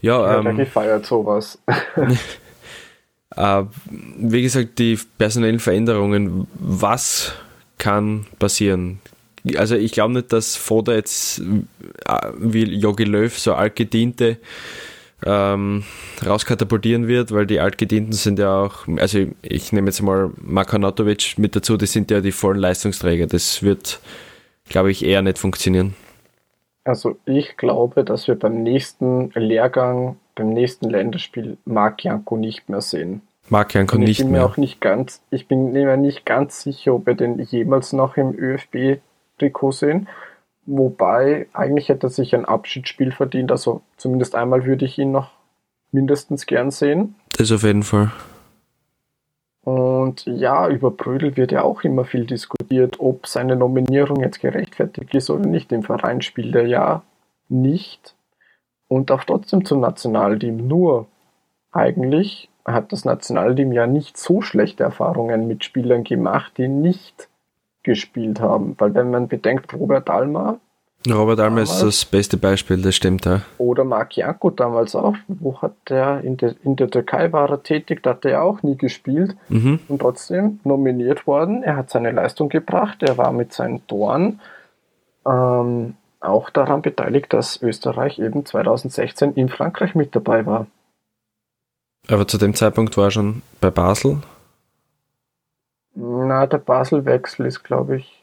[0.00, 1.58] Ja, ähm, ja gefeiert sowas.
[3.36, 3.64] Äh,
[4.18, 7.32] wie gesagt, die personellen Veränderungen, was
[7.78, 9.00] kann passieren?
[9.56, 14.38] Also ich glaube nicht, dass Foda jetzt äh, wie Jogi Löw so altgediente
[15.24, 15.84] ähm,
[16.24, 21.56] rauskatapultieren wird, weil die altgedienten sind ja auch, also ich nehme jetzt mal Makanatovic mit
[21.56, 23.26] dazu, die sind ja die vollen Leistungsträger.
[23.26, 24.00] Das wird
[24.68, 25.94] glaube ich, eher nicht funktionieren.
[26.88, 32.80] Also ich glaube, dass wir beim nächsten Lehrgang, beim nächsten Länderspiel Marc Janko nicht mehr
[32.80, 33.20] sehen.
[33.50, 34.46] Marc Janko Und ich nicht bin mir mehr.
[34.46, 38.34] auch nicht ganz, ich bin mir nicht ganz sicher, ob wir den jemals noch im
[38.34, 40.08] ÖFB-Trikot sehen.
[40.64, 43.52] Wobei, eigentlich hätte er sich ein Abschiedsspiel verdient.
[43.52, 45.32] Also zumindest einmal würde ich ihn noch
[45.92, 47.16] mindestens gern sehen.
[47.36, 48.12] Das auf jeden Fall.
[49.68, 55.14] Und ja, über Brödel wird ja auch immer viel diskutiert, ob seine Nominierung jetzt gerechtfertigt
[55.14, 55.70] ist oder nicht.
[55.72, 57.02] Im Verein spielt er ja
[57.50, 58.14] nicht
[58.88, 60.66] und darf trotzdem zum Nationalteam.
[60.66, 61.06] Nur
[61.70, 67.28] eigentlich hat das Nationalteam ja nicht so schlechte Erfahrungen mit Spielern gemacht, die nicht
[67.82, 68.74] gespielt haben.
[68.78, 70.60] Weil wenn man bedenkt, Robert Almer
[71.06, 73.42] Robert Almer ist das beste Beispiel, das stimmt ja.
[73.58, 77.62] oder Marc Janko damals auch, wo hat der in, der in der Türkei war er
[77.62, 79.36] tätig, da hat er auch nie gespielt.
[79.48, 79.78] Mhm.
[79.88, 81.62] und trotzdem nominiert worden.
[81.62, 83.02] Er hat seine Leistung gebracht.
[83.02, 84.40] Er war mit seinen Toren
[85.24, 90.66] ähm, auch daran beteiligt, dass Österreich eben 2016 in Frankreich mit dabei war.
[92.08, 94.18] Aber zu dem Zeitpunkt war er schon bei Basel.
[95.94, 98.17] Na, der Basel-Wechsel ist, glaube ich,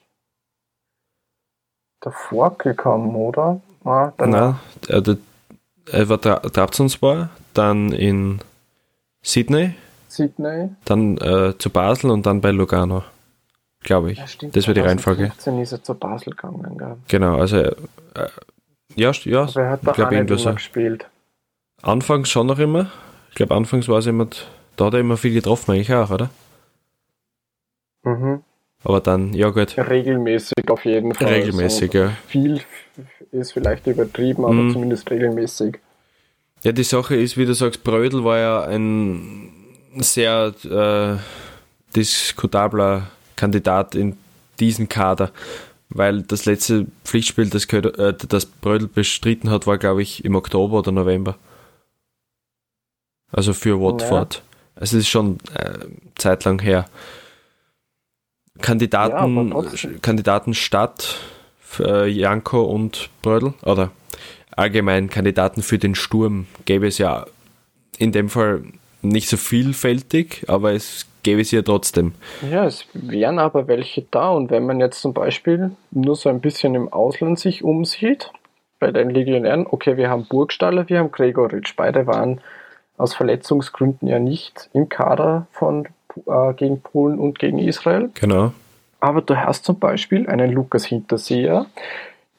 [2.06, 3.60] davor gekommen, oder?
[3.84, 4.12] Ah.
[4.18, 4.56] Nein,
[4.88, 5.18] er,
[5.92, 8.40] er war Tra Trabzonspor, dann in
[9.22, 9.76] Sydney,
[10.08, 10.70] Sydney.
[10.86, 13.04] dann äh, zu Basel und dann bei Lugano,
[13.82, 14.20] glaube ich.
[14.20, 14.56] Ja, stimmt.
[14.56, 15.32] das wäre die Reihenfolge.
[15.38, 16.78] 2015 ist er zu Basel gegangen.
[16.78, 16.98] Gell?
[17.08, 17.74] Genau, also äh,
[18.96, 21.06] ja, ja, Aber er hat ich da glaube auch nicht immer gespielt.
[21.82, 22.90] Anfangs schon noch immer.
[23.30, 24.28] Ich glaube, anfangs war es immer,
[24.78, 26.30] da hat er immer viel getroffen, eigentlich auch, oder?
[28.04, 28.44] Mhm.
[28.86, 31.28] Aber dann, ja gut, Regelmäßig auf jeden Fall.
[31.28, 32.12] regelmäßig, So, ja.
[32.28, 32.62] viel
[33.32, 34.74] ist vielleicht übertrieben, aber Mhm.
[34.74, 35.80] zumindest regelmäßig.
[36.64, 39.50] Ja, die Sache ist, wie du sagst, Brödel war ja ein
[39.98, 41.18] sehr äh,
[41.96, 44.18] diskutabler Kandidat in
[44.60, 45.32] diesem Kader,
[45.90, 50.78] weil das letzte Pflichtspiel, das, äh, das Brödel bestritten hat, war, glaube ich, im Oktober
[50.80, 51.38] oder November.
[53.32, 54.44] Also für Watford.
[54.76, 55.80] Es ist schon äh,
[56.16, 56.86] zeitlang her.
[58.62, 60.02] Kandidaten, Ja, aber trotzdem.
[60.02, 61.20] Kandidaten statt
[61.80, 63.92] äh, Janko und Brödel oder
[64.52, 67.26] allgemein Kandidaten für den Sturm gäbe es ja
[67.98, 68.64] in dem Fall
[69.02, 72.14] nicht so vielfältig, aber es gäbe es ja trotzdem.
[72.50, 74.30] Ja, es wären aber welche da.
[74.30, 78.32] Und wenn man jetzt zum Beispiel nur so ein bisschen im Ausland sich umsieht,
[78.80, 81.76] bei den Legionären, okay, wir haben Burgstaller, wir haben Gregoritsch.
[81.76, 82.42] Beide waren
[82.98, 85.88] aus Verletzungsgründen ja nicht im Kader von,
[86.26, 88.10] äh, gegen Polen und gegen Israel.
[88.14, 88.54] Genau.
[89.00, 91.68] Aber du hast zum Beispiel einen Lukas Hinterseher,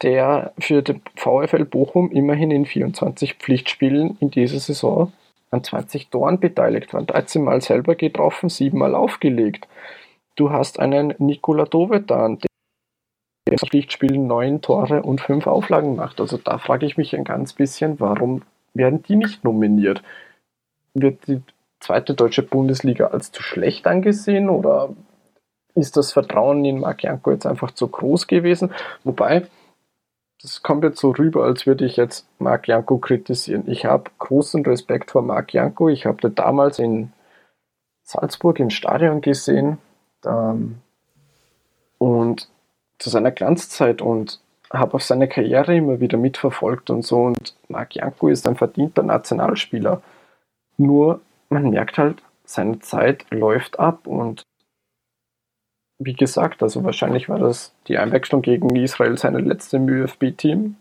[0.03, 5.13] der für den VfL Bochum immerhin in 24 Pflichtspielen in dieser Saison
[5.51, 7.03] an 20 Toren beteiligt war.
[7.03, 9.69] 13 Mal selber getroffen, 7 Mal aufgelegt.
[10.35, 12.49] Du hast einen Nikola Dovedan, der
[13.53, 16.21] in Pflichtspielen 9 Tore und 5 Auflagen macht.
[16.21, 18.43] Also da frage ich mich ein ganz bisschen, warum
[18.75, 20.03] werden die nicht nominiert?
[20.95, 21.43] Wird die
[21.81, 24.91] zweite deutsche Bundesliga als zu schlecht angesehen oder
[25.75, 28.73] ist das Vertrauen in Marc Janko jetzt einfach zu groß gewesen?
[29.05, 29.47] Wobei,
[30.41, 33.65] das kommt jetzt so rüber, als würde ich jetzt Marc Janko kritisieren.
[33.67, 35.89] Ich habe großen Respekt vor Marc Janko.
[35.89, 37.13] Ich habe den damals in
[38.03, 39.79] Salzburg im Stadion gesehen
[40.25, 40.77] ähm,
[41.99, 42.49] und
[42.99, 44.41] zu seiner Glanzzeit und
[44.73, 47.23] habe auf seine Karriere immer wieder mitverfolgt und so.
[47.23, 50.01] Und Marc Janko ist ein verdienter Nationalspieler.
[50.79, 54.43] Nur man merkt halt, seine Zeit läuft ab und
[55.99, 60.77] wie gesagt, also wahrscheinlich war das die Einwechslung gegen Israel seine letzte im ÖFB-Team.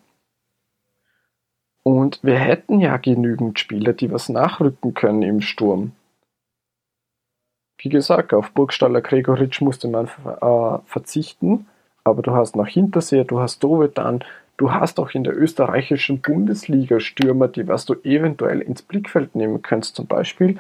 [1.84, 5.94] Und wir hätten ja genügend Spieler, die was nachrücken können im Sturm.
[7.78, 11.68] Wie gesagt, auf Burgstaller Gregoritsch musste man äh, verzichten,
[12.04, 14.24] aber du hast noch Hinterseher, du hast Dovedan,
[14.58, 19.62] du hast auch in der österreichischen Bundesliga Stürmer, die was du eventuell ins Blickfeld nehmen
[19.62, 19.96] könntest.
[19.96, 20.58] Zum Beispiel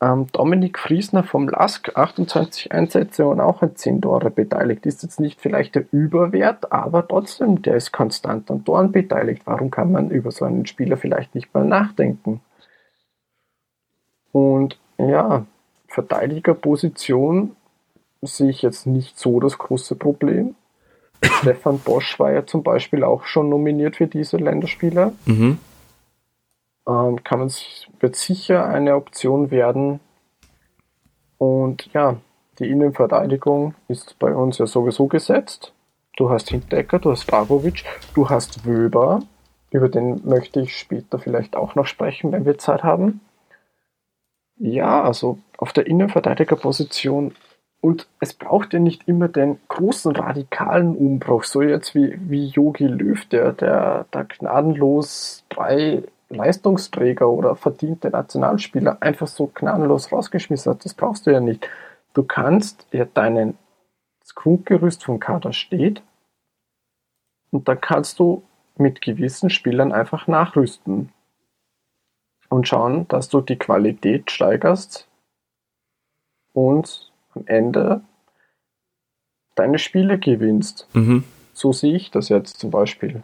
[0.00, 4.86] ähm, Dominik Friesner vom LASK, 28 Einsätze und auch an 10 Tore beteiligt.
[4.86, 9.42] Ist jetzt nicht vielleicht der Überwert, aber trotzdem, der ist konstant an Toren beteiligt.
[9.44, 12.40] Warum kann man über so einen Spieler vielleicht nicht mal nachdenken?
[14.32, 15.46] Und ja,
[15.88, 17.56] Verteidigerposition
[18.22, 20.54] sehe ich jetzt nicht so das große Problem.
[21.22, 25.12] Stefan Bosch war ja zum Beispiel auch schon nominiert für diese Länderspieler.
[25.26, 25.58] Mhm.
[26.86, 30.00] Ähm, kann man sich, wird sicher eine Option werden.
[31.38, 32.16] Und ja,
[32.58, 35.72] die Innenverteidigung ist bei uns ja sowieso gesetzt.
[36.16, 39.20] Du hast Hinteregger, du hast Dragovic, du hast Wöber.
[39.70, 43.20] Über den möchte ich später vielleicht auch noch sprechen, wenn wir Zeit haben.
[44.56, 47.34] Ja, also auf der Innenverteidigerposition
[47.80, 52.86] Und es braucht ja nicht immer den großen radikalen Umbruch, so jetzt wie, wie Yogi
[52.86, 60.84] Löw, der, der, der gnadenlos drei Leistungsträger oder verdiente Nationalspieler einfach so gnadenlos rausgeschmissen hat.
[60.84, 61.68] Das brauchst du ja nicht.
[62.14, 63.56] Du kannst ja deinen
[64.20, 66.02] das Grundgerüst vom Kader steht
[67.50, 68.42] und da kannst du
[68.76, 71.12] mit gewissen Spielern einfach nachrüsten
[72.50, 75.08] und schauen, dass du die Qualität steigerst
[76.52, 78.02] und am Ende
[79.54, 80.86] deine Spiele gewinnst.
[80.92, 81.24] Mhm.
[81.52, 83.22] So sehe ich das jetzt zum Beispiel.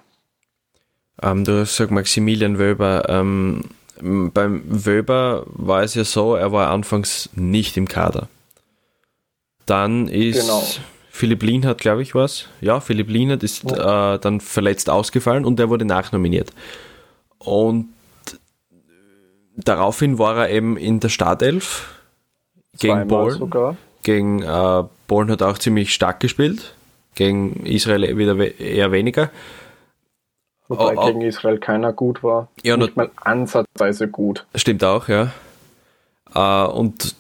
[1.22, 3.08] Ähm, du hast gesagt Maximilian Wöber.
[3.08, 8.28] Ähm, beim Wöber war es ja so, er war anfangs nicht im Kader.
[9.66, 10.62] Dann ist genau.
[11.10, 12.48] Philipp Lienhardt, glaube ich, was.
[12.60, 14.14] Ja, Philipp Lienhardt ist ja.
[14.14, 16.52] äh, dann verletzt ausgefallen und er wurde nachnominiert.
[17.38, 17.88] Und
[19.56, 22.00] daraufhin war er eben in der Startelf
[22.78, 23.76] gegen Polen.
[24.04, 26.74] Gegen äh, Polen hat auch ziemlich stark gespielt.
[27.14, 29.30] Gegen Israel wieder we eher weniger.
[30.68, 32.48] Wobei oh, gegen Israel keiner gut war.
[32.62, 34.46] Ja, nicht mal ansatzweise gut.
[34.54, 35.32] Stimmt auch, ja.
[36.34, 37.14] Äh, und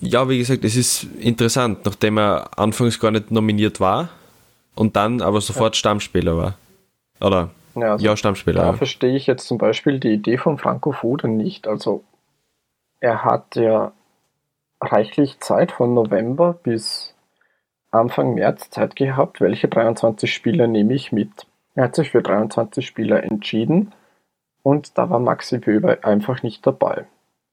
[0.00, 4.10] ja, wie gesagt, es ist interessant, nachdem er anfangs gar nicht nominiert war
[4.74, 5.78] und dann aber sofort ja.
[5.78, 6.54] Stammspieler war.
[7.20, 7.50] Oder?
[7.76, 8.60] Ja, also ja Stammspieler.
[8.60, 8.72] Da ja.
[8.74, 11.66] verstehe ich jetzt zum Beispiel die Idee von Franco Foden nicht.
[11.66, 12.04] Also,
[13.00, 13.92] er hat ja
[14.84, 17.14] reichlich Zeit von November bis
[17.90, 21.46] Anfang März Zeit gehabt, welche 23 Spieler nehme ich mit.
[21.74, 23.92] Er hat sich für 23 Spieler entschieden
[24.62, 27.06] und da war Maxi Wöber einfach nicht dabei.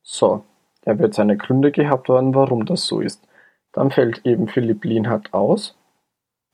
[0.04, 0.44] So,
[0.84, 3.28] er wird seine Gründe gehabt haben, warum das so ist.
[3.72, 5.78] Dann fällt eben Philipp Lienhardt aus.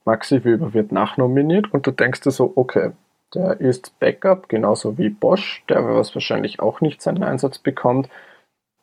[0.04, 2.92] Maxi Weber wird nachnominiert und du denkst dir so, okay,
[3.34, 8.08] der ist Backup, genauso wie Bosch, der wahrscheinlich auch nicht seinen Einsatz bekommt,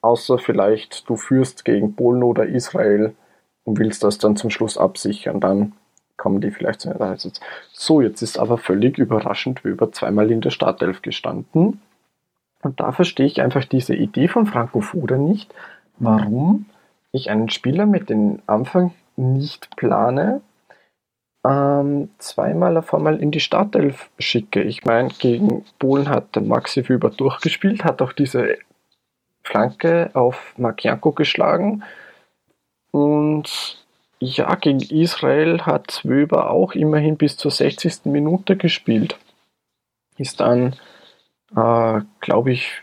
[0.06, 3.16] außer vielleicht du führst gegen Polen oder Israel
[3.64, 5.74] und willst das dann zum Schluss absichern, dann
[6.16, 7.42] kommen die vielleicht zu einem Einsatz.
[7.74, 11.82] So, jetzt ist aber völlig überraschend Weber zweimal in der Startelf gestanden
[12.62, 15.54] und da verstehe ich einfach diese Idee von Franco Foda nicht,
[15.98, 16.66] warum
[17.12, 20.42] ich einen Spieler mit dem Anfang nicht plane,
[21.48, 24.62] ähm, zweimal auf einmal in die Startelf schicke.
[24.64, 28.58] Ich meine, gegen Polen hat der Maxi Wüber durchgespielt, hat auch diese
[29.46, 31.84] Flanke auf Markianko geschlagen.
[32.92, 33.86] Und
[34.20, 38.06] ja, gegen Israel hat Wöber auch immerhin bis zur 60.
[38.06, 39.18] Minute gespielt.
[40.18, 40.76] Ist dann
[41.56, 42.82] äh, glaube ich,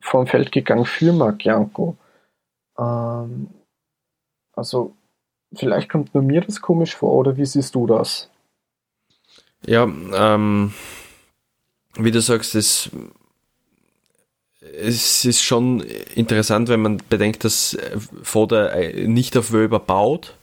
[0.00, 1.44] vom Feld gegangen für Marc
[2.78, 3.48] Ähm,
[4.54, 4.94] also,
[5.54, 8.30] vielleicht kommt nur mir das komisch vor, oder wie siehst du das?
[9.66, 10.72] Ja, ähm,
[11.96, 12.90] wie du sagst, es,
[14.80, 15.80] es ist schon
[16.14, 17.76] interessant, wenn man bedenkt, dass
[18.22, 20.34] Foda nicht auf Wöber baut.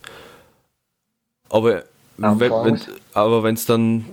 [1.49, 1.83] Aber
[2.17, 4.05] wenn es dann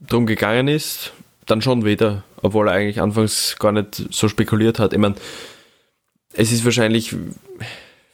[0.00, 1.12] darum gegangen ist,
[1.46, 4.92] dann schon wieder obwohl er eigentlich anfangs gar nicht so spekuliert hat.
[4.92, 5.14] Ich meine,
[6.34, 7.14] es ist wahrscheinlich,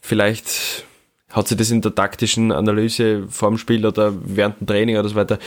[0.00, 0.84] vielleicht
[1.30, 5.08] hat sich das in der taktischen Analyse vor dem Spiel oder während dem Training oder
[5.08, 5.38] so weiter,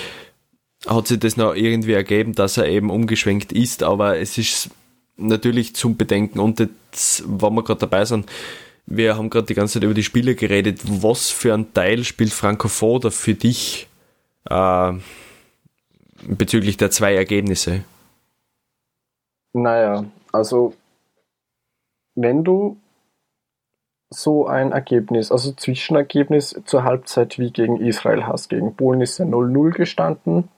[0.87, 4.71] hat sich das noch irgendwie ergeben, dass er eben umgeschwenkt ist, aber es ist
[5.17, 8.29] natürlich zum Bedenken und jetzt, wenn wir gerade dabei sind,
[8.85, 10.81] wir haben gerade die ganze Zeit über die Spiele geredet.
[10.83, 13.87] Was für ein Teil spielt Franco Foda für dich
[14.49, 14.93] äh,
[16.27, 17.83] bezüglich der zwei Ergebnisse?
[19.53, 20.73] Naja, also
[22.15, 22.77] wenn du
[24.09, 29.25] so ein Ergebnis, also Zwischenergebnis zur Halbzeit wie gegen Israel hast, gegen Polen ist ja
[29.25, 30.49] 0-0 gestanden.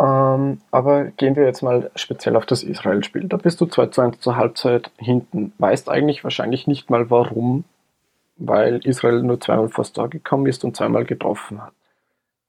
[0.00, 3.28] Ähm, aber gehen wir jetzt mal speziell auf das Israel-Spiel.
[3.28, 5.52] Da bist du 2-1 zur Halbzeit hinten.
[5.58, 7.64] Weißt eigentlich wahrscheinlich nicht mal warum,
[8.36, 11.74] weil Israel nur zweimal fast da gekommen ist und zweimal getroffen hat.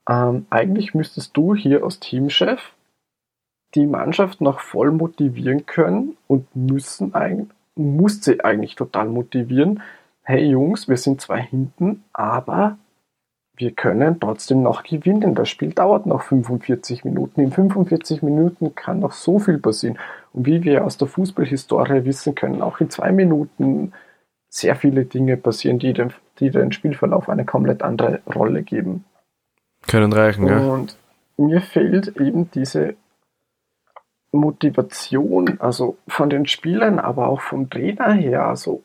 [0.09, 2.71] Ähm, eigentlich müsstest du hier als Teamchef
[3.75, 9.81] die Mannschaft noch voll motivieren können und müssen eigentlich, muss sie eigentlich total motivieren.
[10.23, 12.77] Hey Jungs, wir sind zwar hinten, aber
[13.61, 15.35] wir können trotzdem noch gewinnen.
[15.35, 17.41] Das Spiel dauert noch 45 Minuten.
[17.41, 19.99] In 45 Minuten kann noch so viel passieren.
[20.33, 23.93] Und wie wir aus der Fußballhistorie wissen können, auch in zwei Minuten
[24.49, 29.05] sehr viele Dinge passieren, die den, die den Spielverlauf eine komplett andere Rolle geben.
[29.87, 30.57] Können reichen, ja.
[30.57, 30.97] Und
[31.37, 32.95] mir fehlt eben diese
[34.31, 38.81] Motivation, also von den Spielern, aber auch vom Trainer her, also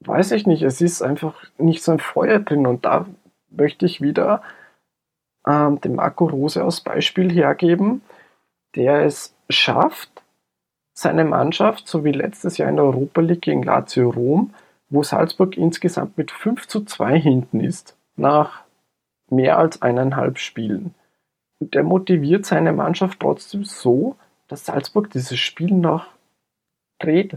[0.00, 3.06] weiß ich nicht, es ist einfach nicht so ein Feuer drin und da
[3.50, 4.42] möchte ich wieder
[5.46, 8.02] ähm, dem Marco Rose als Beispiel hergeben,
[8.76, 10.10] der es schafft,
[10.92, 14.52] seine Mannschaft, so wie letztes Jahr in der Europa League gegen Lazio Rom,
[14.90, 18.62] wo Salzburg insgesamt mit 5 zu 2 hinten ist, nach
[19.30, 20.94] mehr als eineinhalb Spielen.
[21.60, 24.16] Und der motiviert seine Mannschaft trotzdem so,
[24.48, 26.06] dass Salzburg dieses Spiel noch
[26.98, 27.36] dreht,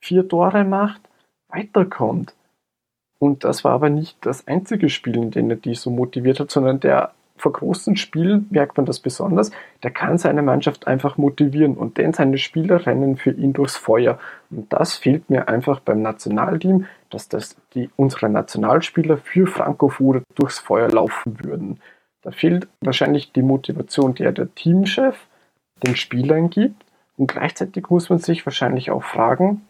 [0.00, 1.02] vier Tore macht,
[1.48, 2.34] weiterkommt.
[3.18, 6.50] Und das war aber nicht das einzige Spiel, in dem er die so motiviert hat,
[6.50, 9.50] sondern der vor großen Spielen merkt man das besonders,
[9.82, 14.18] der kann seine Mannschaft einfach motivieren und denn seine Spieler rennen für ihn durchs Feuer.
[14.50, 20.22] Und das fehlt mir einfach beim Nationalteam, dass das die, unsere Nationalspieler für Franco Foda
[20.34, 21.80] durchs Feuer laufen würden.
[22.22, 25.16] Da fehlt wahrscheinlich die Motivation, die der Teamchef
[25.86, 26.84] den Spielern gibt.
[27.16, 29.62] Und gleichzeitig muss man sich wahrscheinlich auch fragen,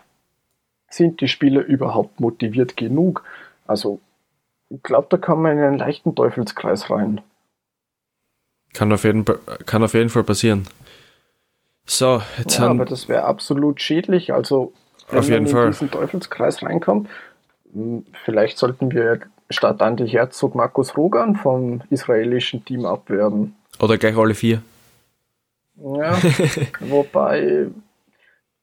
[0.89, 3.24] sind die Spieler überhaupt motiviert genug?
[3.66, 4.01] Also,
[4.70, 7.20] ich glaube, da kann man in einen leichten Teufelskreis rein.
[8.74, 9.24] Kann auf jeden,
[9.66, 10.66] kann auf jeden Fall passieren.
[11.86, 12.80] So, jetzt ja, haben.
[12.80, 14.32] Aber das wäre absolut schädlich.
[14.32, 14.72] Also,
[15.09, 15.64] wenn auf jeden man Fall.
[15.66, 17.09] in diesen Teufelskreis reinkommt,
[17.72, 19.20] hm, vielleicht sollten wir
[19.51, 23.57] statt Andi Herzog Markus Rogan vom israelischen Team abwerben.
[23.80, 24.62] Oder gleich alle vier.
[25.76, 26.18] Ja,
[26.80, 27.68] wobei,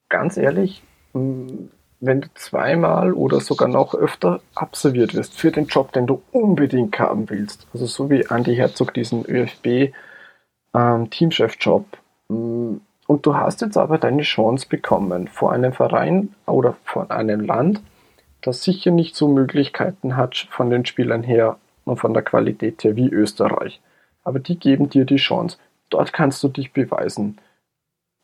[0.09, 1.69] ganz ehrlich, hm,
[2.05, 6.97] wenn du zweimal oder sogar noch öfter absolviert wirst für den Job, den du unbedingt
[6.99, 9.93] haben willst, also so wie Andy Herzog diesen ÖFB
[10.73, 11.85] ähm, Teamchef-Job,
[12.29, 12.75] mm,
[13.07, 17.81] und du hast jetzt aber deine Chance bekommen vor einem Verein oder vor einem Land,
[18.41, 22.95] das sicher nicht so Möglichkeiten hat von den Spielern her und von der Qualität her
[22.95, 23.79] wie Österreich.
[24.23, 25.57] Aber die geben dir die Chance.
[25.89, 27.37] Dort kannst du dich beweisen.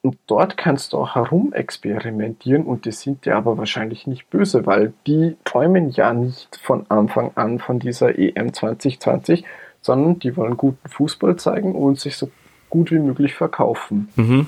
[0.04, 4.93] Und dort kannst du auch herumexperimentieren und die sind dir aber wahrscheinlich nicht böse, weil
[5.06, 9.43] die träumen ja nicht von Anfang an von dieser EM 2020,
[9.82, 12.32] sondern die wollen guten Fußball zeigen und sich so
[12.70, 14.10] gut wie möglich verkaufen.
[14.16, 14.47] Mhm.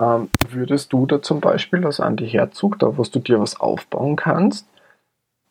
[0.00, 4.16] Ähm, würdest du da zum Beispiel als Andi Herzog, da wo du dir was aufbauen
[4.16, 4.66] kannst,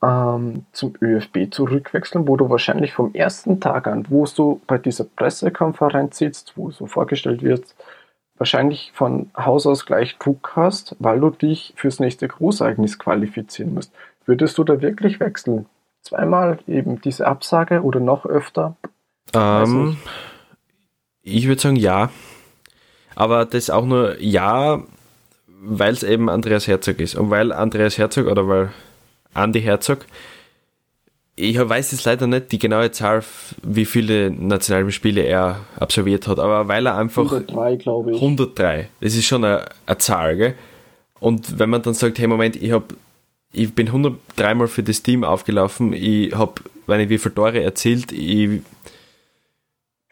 [0.04, 5.06] ähm, zum ÖFB zurückwechseln, wo du wahrscheinlich vom ersten Tag an, wo du bei dieser
[5.06, 7.64] Pressekonferenz sitzt, wo so vorgestellt wird,
[8.38, 13.92] wahrscheinlich von Haus aus gleich Druck hast, weil du dich fürs nächste Großereignis qualifizieren musst.
[14.26, 15.68] Würdest du da wirklich wechseln?
[16.02, 18.76] Zweimal eben diese Absage oder noch öfter?
[19.34, 19.98] Ähm,
[21.22, 22.10] ich würde sagen ja.
[23.16, 24.84] Aber das auch nur ja,
[25.48, 27.16] weil es eben Andreas Herzog ist.
[27.16, 28.72] Und weil Andreas Herzog oder weil
[29.34, 30.06] Andy Herzog
[31.36, 33.24] ich weiß jetzt leider nicht die genaue Zahl,
[33.62, 38.22] wie viele Nationalspiele er absolviert hat, aber weil er einfach 103, glaube ich.
[38.22, 40.54] 103, das ist schon eine, eine Zahl, gell?
[41.20, 42.96] Und wenn man dann sagt, hey Moment, ich habe
[43.52, 46.54] ich bin 103 Mal für das Team aufgelaufen, ich habe,
[46.88, 48.62] wenn ich wie viele Tore erzielt, ich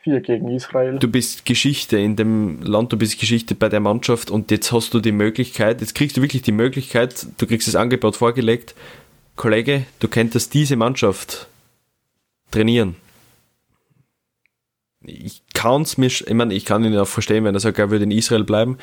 [0.03, 0.99] Vier gegen Israel.
[0.99, 4.93] Du bist Geschichte in dem Land, du bist Geschichte bei der Mannschaft und jetzt hast
[4.93, 8.76] du die Möglichkeit, jetzt kriegst du wirklich die Möglichkeit, du kriegst das Angebot vorgelegt,
[9.36, 11.47] Kollege, du könntest diese Mannschaft
[12.51, 12.95] trainieren.
[15.01, 17.89] Ich kann es mir, ich meine, ich kann ihn auch verstehen, wenn er sagt, er
[17.89, 18.77] würde in Israel bleiben,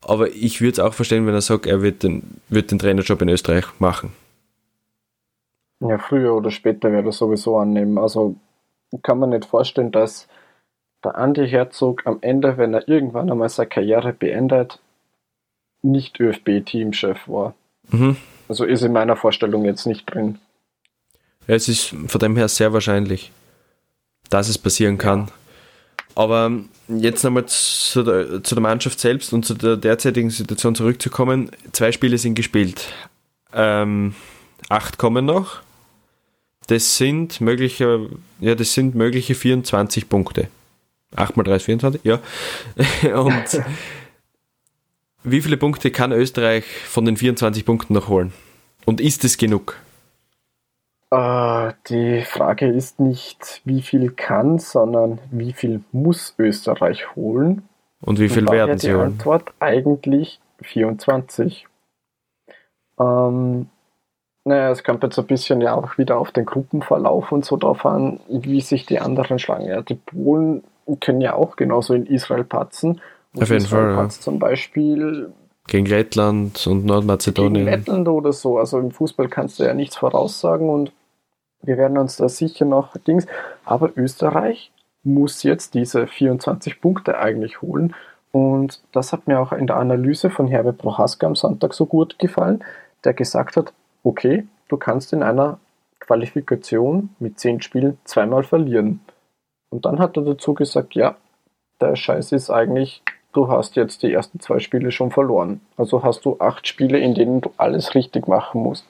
[0.00, 3.20] aber ich würde es auch verstehen, wenn er sagt, er wird den, wird den Trainerjob
[3.22, 4.12] in Österreich machen.
[5.80, 7.98] Ja, früher oder später werde er sowieso annehmen.
[7.98, 8.36] Also
[9.02, 10.28] kann man nicht vorstellen, dass
[11.04, 14.80] der Andi Herzog am Ende, wenn er irgendwann einmal seine Karriere beendet,
[15.82, 17.54] nicht ÖFB-Teamchef war.
[17.90, 18.16] Mhm.
[18.52, 20.38] Also ist in meiner Vorstellung jetzt nicht drin.
[21.46, 23.32] Es ist von dem her sehr wahrscheinlich,
[24.28, 25.30] dass es passieren kann.
[26.14, 26.50] Aber
[26.86, 31.50] jetzt nochmal zu der, zu der Mannschaft selbst und zu der derzeitigen Situation zurückzukommen.
[31.72, 32.92] Zwei Spiele sind gespielt.
[33.54, 34.14] Ähm,
[34.68, 35.62] acht kommen noch.
[36.66, 40.48] Das sind mögliche, ja, das sind mögliche 24 Punkte.
[41.16, 42.18] 8 mal 3 ist 24, ja.
[43.18, 43.62] Und
[45.24, 48.32] wie viele Punkte kann Österreich von den 24 Punkten noch holen?
[48.84, 49.76] Und ist es genug?
[51.14, 57.68] Uh, die Frage ist nicht, wie viel kann, sondern wie viel muss Österreich holen?
[58.00, 59.10] Und wie viel Und werden sie die holen?
[59.10, 61.66] Die Antwort eigentlich 24.
[62.98, 63.68] Ähm,
[64.44, 67.84] naja, es kommt jetzt ein bisschen ja auch wieder auf den Gruppenverlauf und so drauf
[67.84, 69.66] an, wie sich die anderen schlagen.
[69.66, 70.64] Ja, die Polen
[71.00, 73.00] können ja auch genauso in Israel patzen
[73.38, 73.92] auf jeden Fall.
[73.92, 74.08] Ja.
[74.08, 75.32] Zum Beispiel
[75.66, 77.64] gegen Lettland und Nordmazedonien.
[77.64, 78.58] Gegen Lettland oder so.
[78.58, 80.92] Also im Fußball kannst du ja nichts voraussagen und
[81.62, 83.26] wir werden uns da sicher noch Dings.
[83.64, 84.72] Aber Österreich
[85.04, 87.94] muss jetzt diese 24 Punkte eigentlich holen.
[88.32, 92.18] Und das hat mir auch in der Analyse von Herbert Prohaska am Sonntag so gut
[92.18, 92.64] gefallen,
[93.04, 93.72] der gesagt hat,
[94.02, 95.58] okay, du kannst in einer
[96.00, 99.00] Qualifikation mit 10 Spielen zweimal verlieren.
[99.70, 101.16] Und dann hat er dazu gesagt, ja,
[101.80, 103.02] der Scheiß ist eigentlich
[103.32, 105.60] du hast jetzt die ersten zwei Spiele schon verloren.
[105.76, 108.86] Also hast du acht Spiele, in denen du alles richtig machen musst.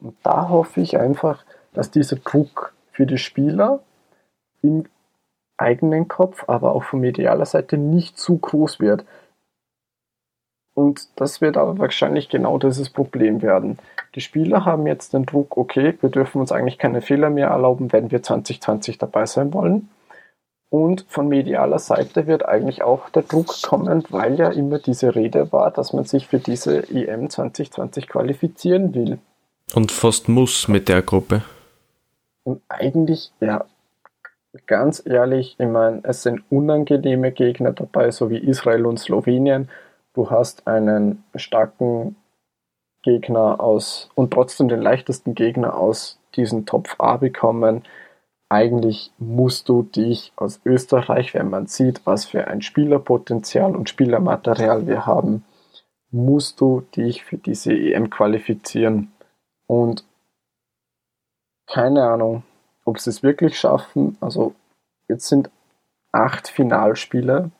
[0.00, 3.80] Und da hoffe ich einfach, dass dieser Druck für die Spieler
[4.62, 4.84] im
[5.56, 9.04] eigenen Kopf, aber auch von medialer Seite nicht zu groß wird.
[10.74, 13.78] Und das wird aber wahrscheinlich genau dieses Problem werden.
[14.14, 17.92] Die Spieler haben jetzt den Druck, okay, wir dürfen uns eigentlich keine Fehler mehr erlauben,
[17.92, 19.88] wenn wir 2020 dabei sein wollen.
[20.70, 25.50] Und von medialer Seite wird eigentlich auch der Druck kommen, weil ja immer diese Rede
[25.50, 29.18] war, dass man sich für diese EM 2020 qualifizieren will.
[29.74, 31.42] Und fast muss mit der Gruppe.
[32.44, 33.64] Und eigentlich, ja,
[34.66, 39.70] ganz ehrlich, ich meine, es sind unangenehme Gegner dabei, so wie Israel und Slowenien.
[40.12, 42.16] Du hast einen starken
[43.02, 47.84] Gegner aus und trotzdem den leichtesten Gegner aus diesem Topf A bekommen
[48.48, 54.86] eigentlich musst du dich aus Österreich, wenn man sieht, was für ein Spielerpotenzial und Spielermaterial
[54.86, 55.44] wir haben,
[56.10, 59.12] musst du dich für diese EM qualifizieren.
[59.66, 60.04] Und
[61.66, 62.42] keine Ahnung,
[62.84, 64.16] ob sie es wirklich schaffen.
[64.20, 64.54] Also
[65.08, 65.50] jetzt sind
[66.12, 67.50] acht Finalspiele.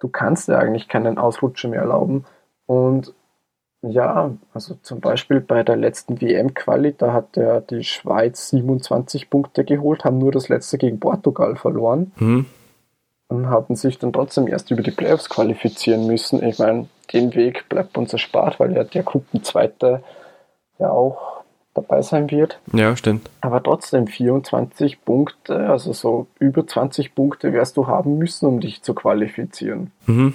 [0.00, 2.24] Du kannst dir eigentlich keinen Ausrutscher mehr erlauben.
[2.64, 3.12] Und
[3.90, 9.64] ja, also zum Beispiel bei der letzten WM-Quali, da hat ja die Schweiz 27 Punkte
[9.64, 12.46] geholt, haben nur das letzte gegen Portugal verloren mhm.
[13.28, 16.42] und haben sich dann trotzdem erst über die Playoffs qualifizieren müssen.
[16.42, 20.02] Ich meine, den Weg bleibt uns erspart, weil ja der Gruppenzweite
[20.78, 21.42] ja auch
[21.74, 22.60] dabei sein wird.
[22.72, 23.28] Ja, stimmt.
[23.40, 28.82] Aber trotzdem 24 Punkte, also so über 20 Punkte wirst du haben müssen, um dich
[28.82, 29.90] zu qualifizieren.
[30.06, 30.34] Mhm.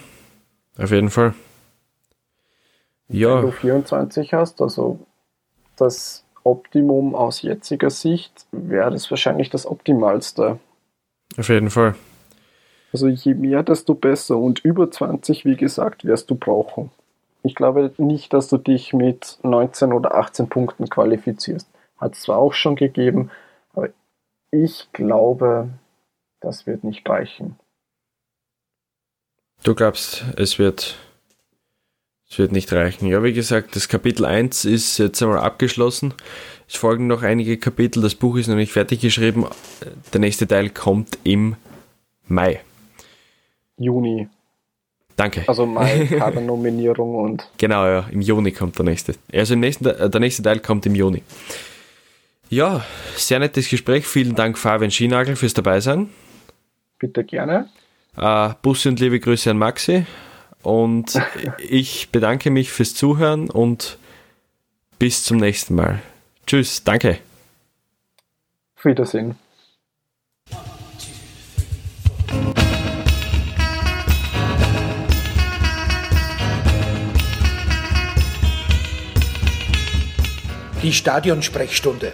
[0.78, 1.34] Auf jeden Fall.
[3.10, 3.38] Ja.
[3.38, 5.00] Wenn du 24 hast, also
[5.76, 10.60] das Optimum aus jetziger Sicht, wäre das wahrscheinlich das Optimalste.
[11.38, 11.96] Auf jeden Fall.
[12.94, 14.38] Also je mehr, desto besser.
[14.38, 16.92] Und über 20, wie gesagt, wirst du brauchen.
[17.44, 21.70] Ich glaube nicht, dass du dich mit 19 oder 18 Punkten qualifizierst.
[21.98, 23.30] Hat es zwar auch schon gegeben,
[23.74, 23.90] aber
[24.52, 25.70] ich glaube,
[26.42, 27.58] das wird nicht reichen.
[29.64, 30.98] Du glaubst, es wird
[32.30, 33.08] es wird nicht reichen.
[33.08, 36.14] Ja, wie gesagt, das Kapitel 1 ist jetzt einmal abgeschlossen.
[36.68, 38.04] Es folgen noch einige Kapitel.
[38.04, 39.48] Das Buch ist noch nicht fertig geschrieben.
[40.14, 41.56] Der nächste Teil kommt im
[42.28, 42.62] Mai.
[43.78, 44.28] Juni.
[45.16, 45.44] Danke.
[45.48, 47.50] Also Mai, Kadernominierung und.
[47.58, 49.16] Genau, ja, im Juni kommt der nächste.
[49.34, 51.24] Also im nächsten, der nächste Teil kommt im Juni.
[52.50, 54.06] Ja, sehr nettes Gespräch.
[54.06, 56.10] Vielen Dank, Fabian Schienagel, fürs Dabeisein.
[57.00, 57.70] Bitte gerne.
[58.16, 60.06] Äh, Busse und liebe Grüße an Maxi.
[60.62, 61.20] Und
[61.58, 63.98] ich bedanke mich fürs Zuhören und
[64.98, 66.02] bis zum nächsten Mal.
[66.46, 67.20] Tschüss, danke.
[68.76, 69.36] Auf Wiedersehen.
[80.82, 82.14] Die Stadionsprechstunde,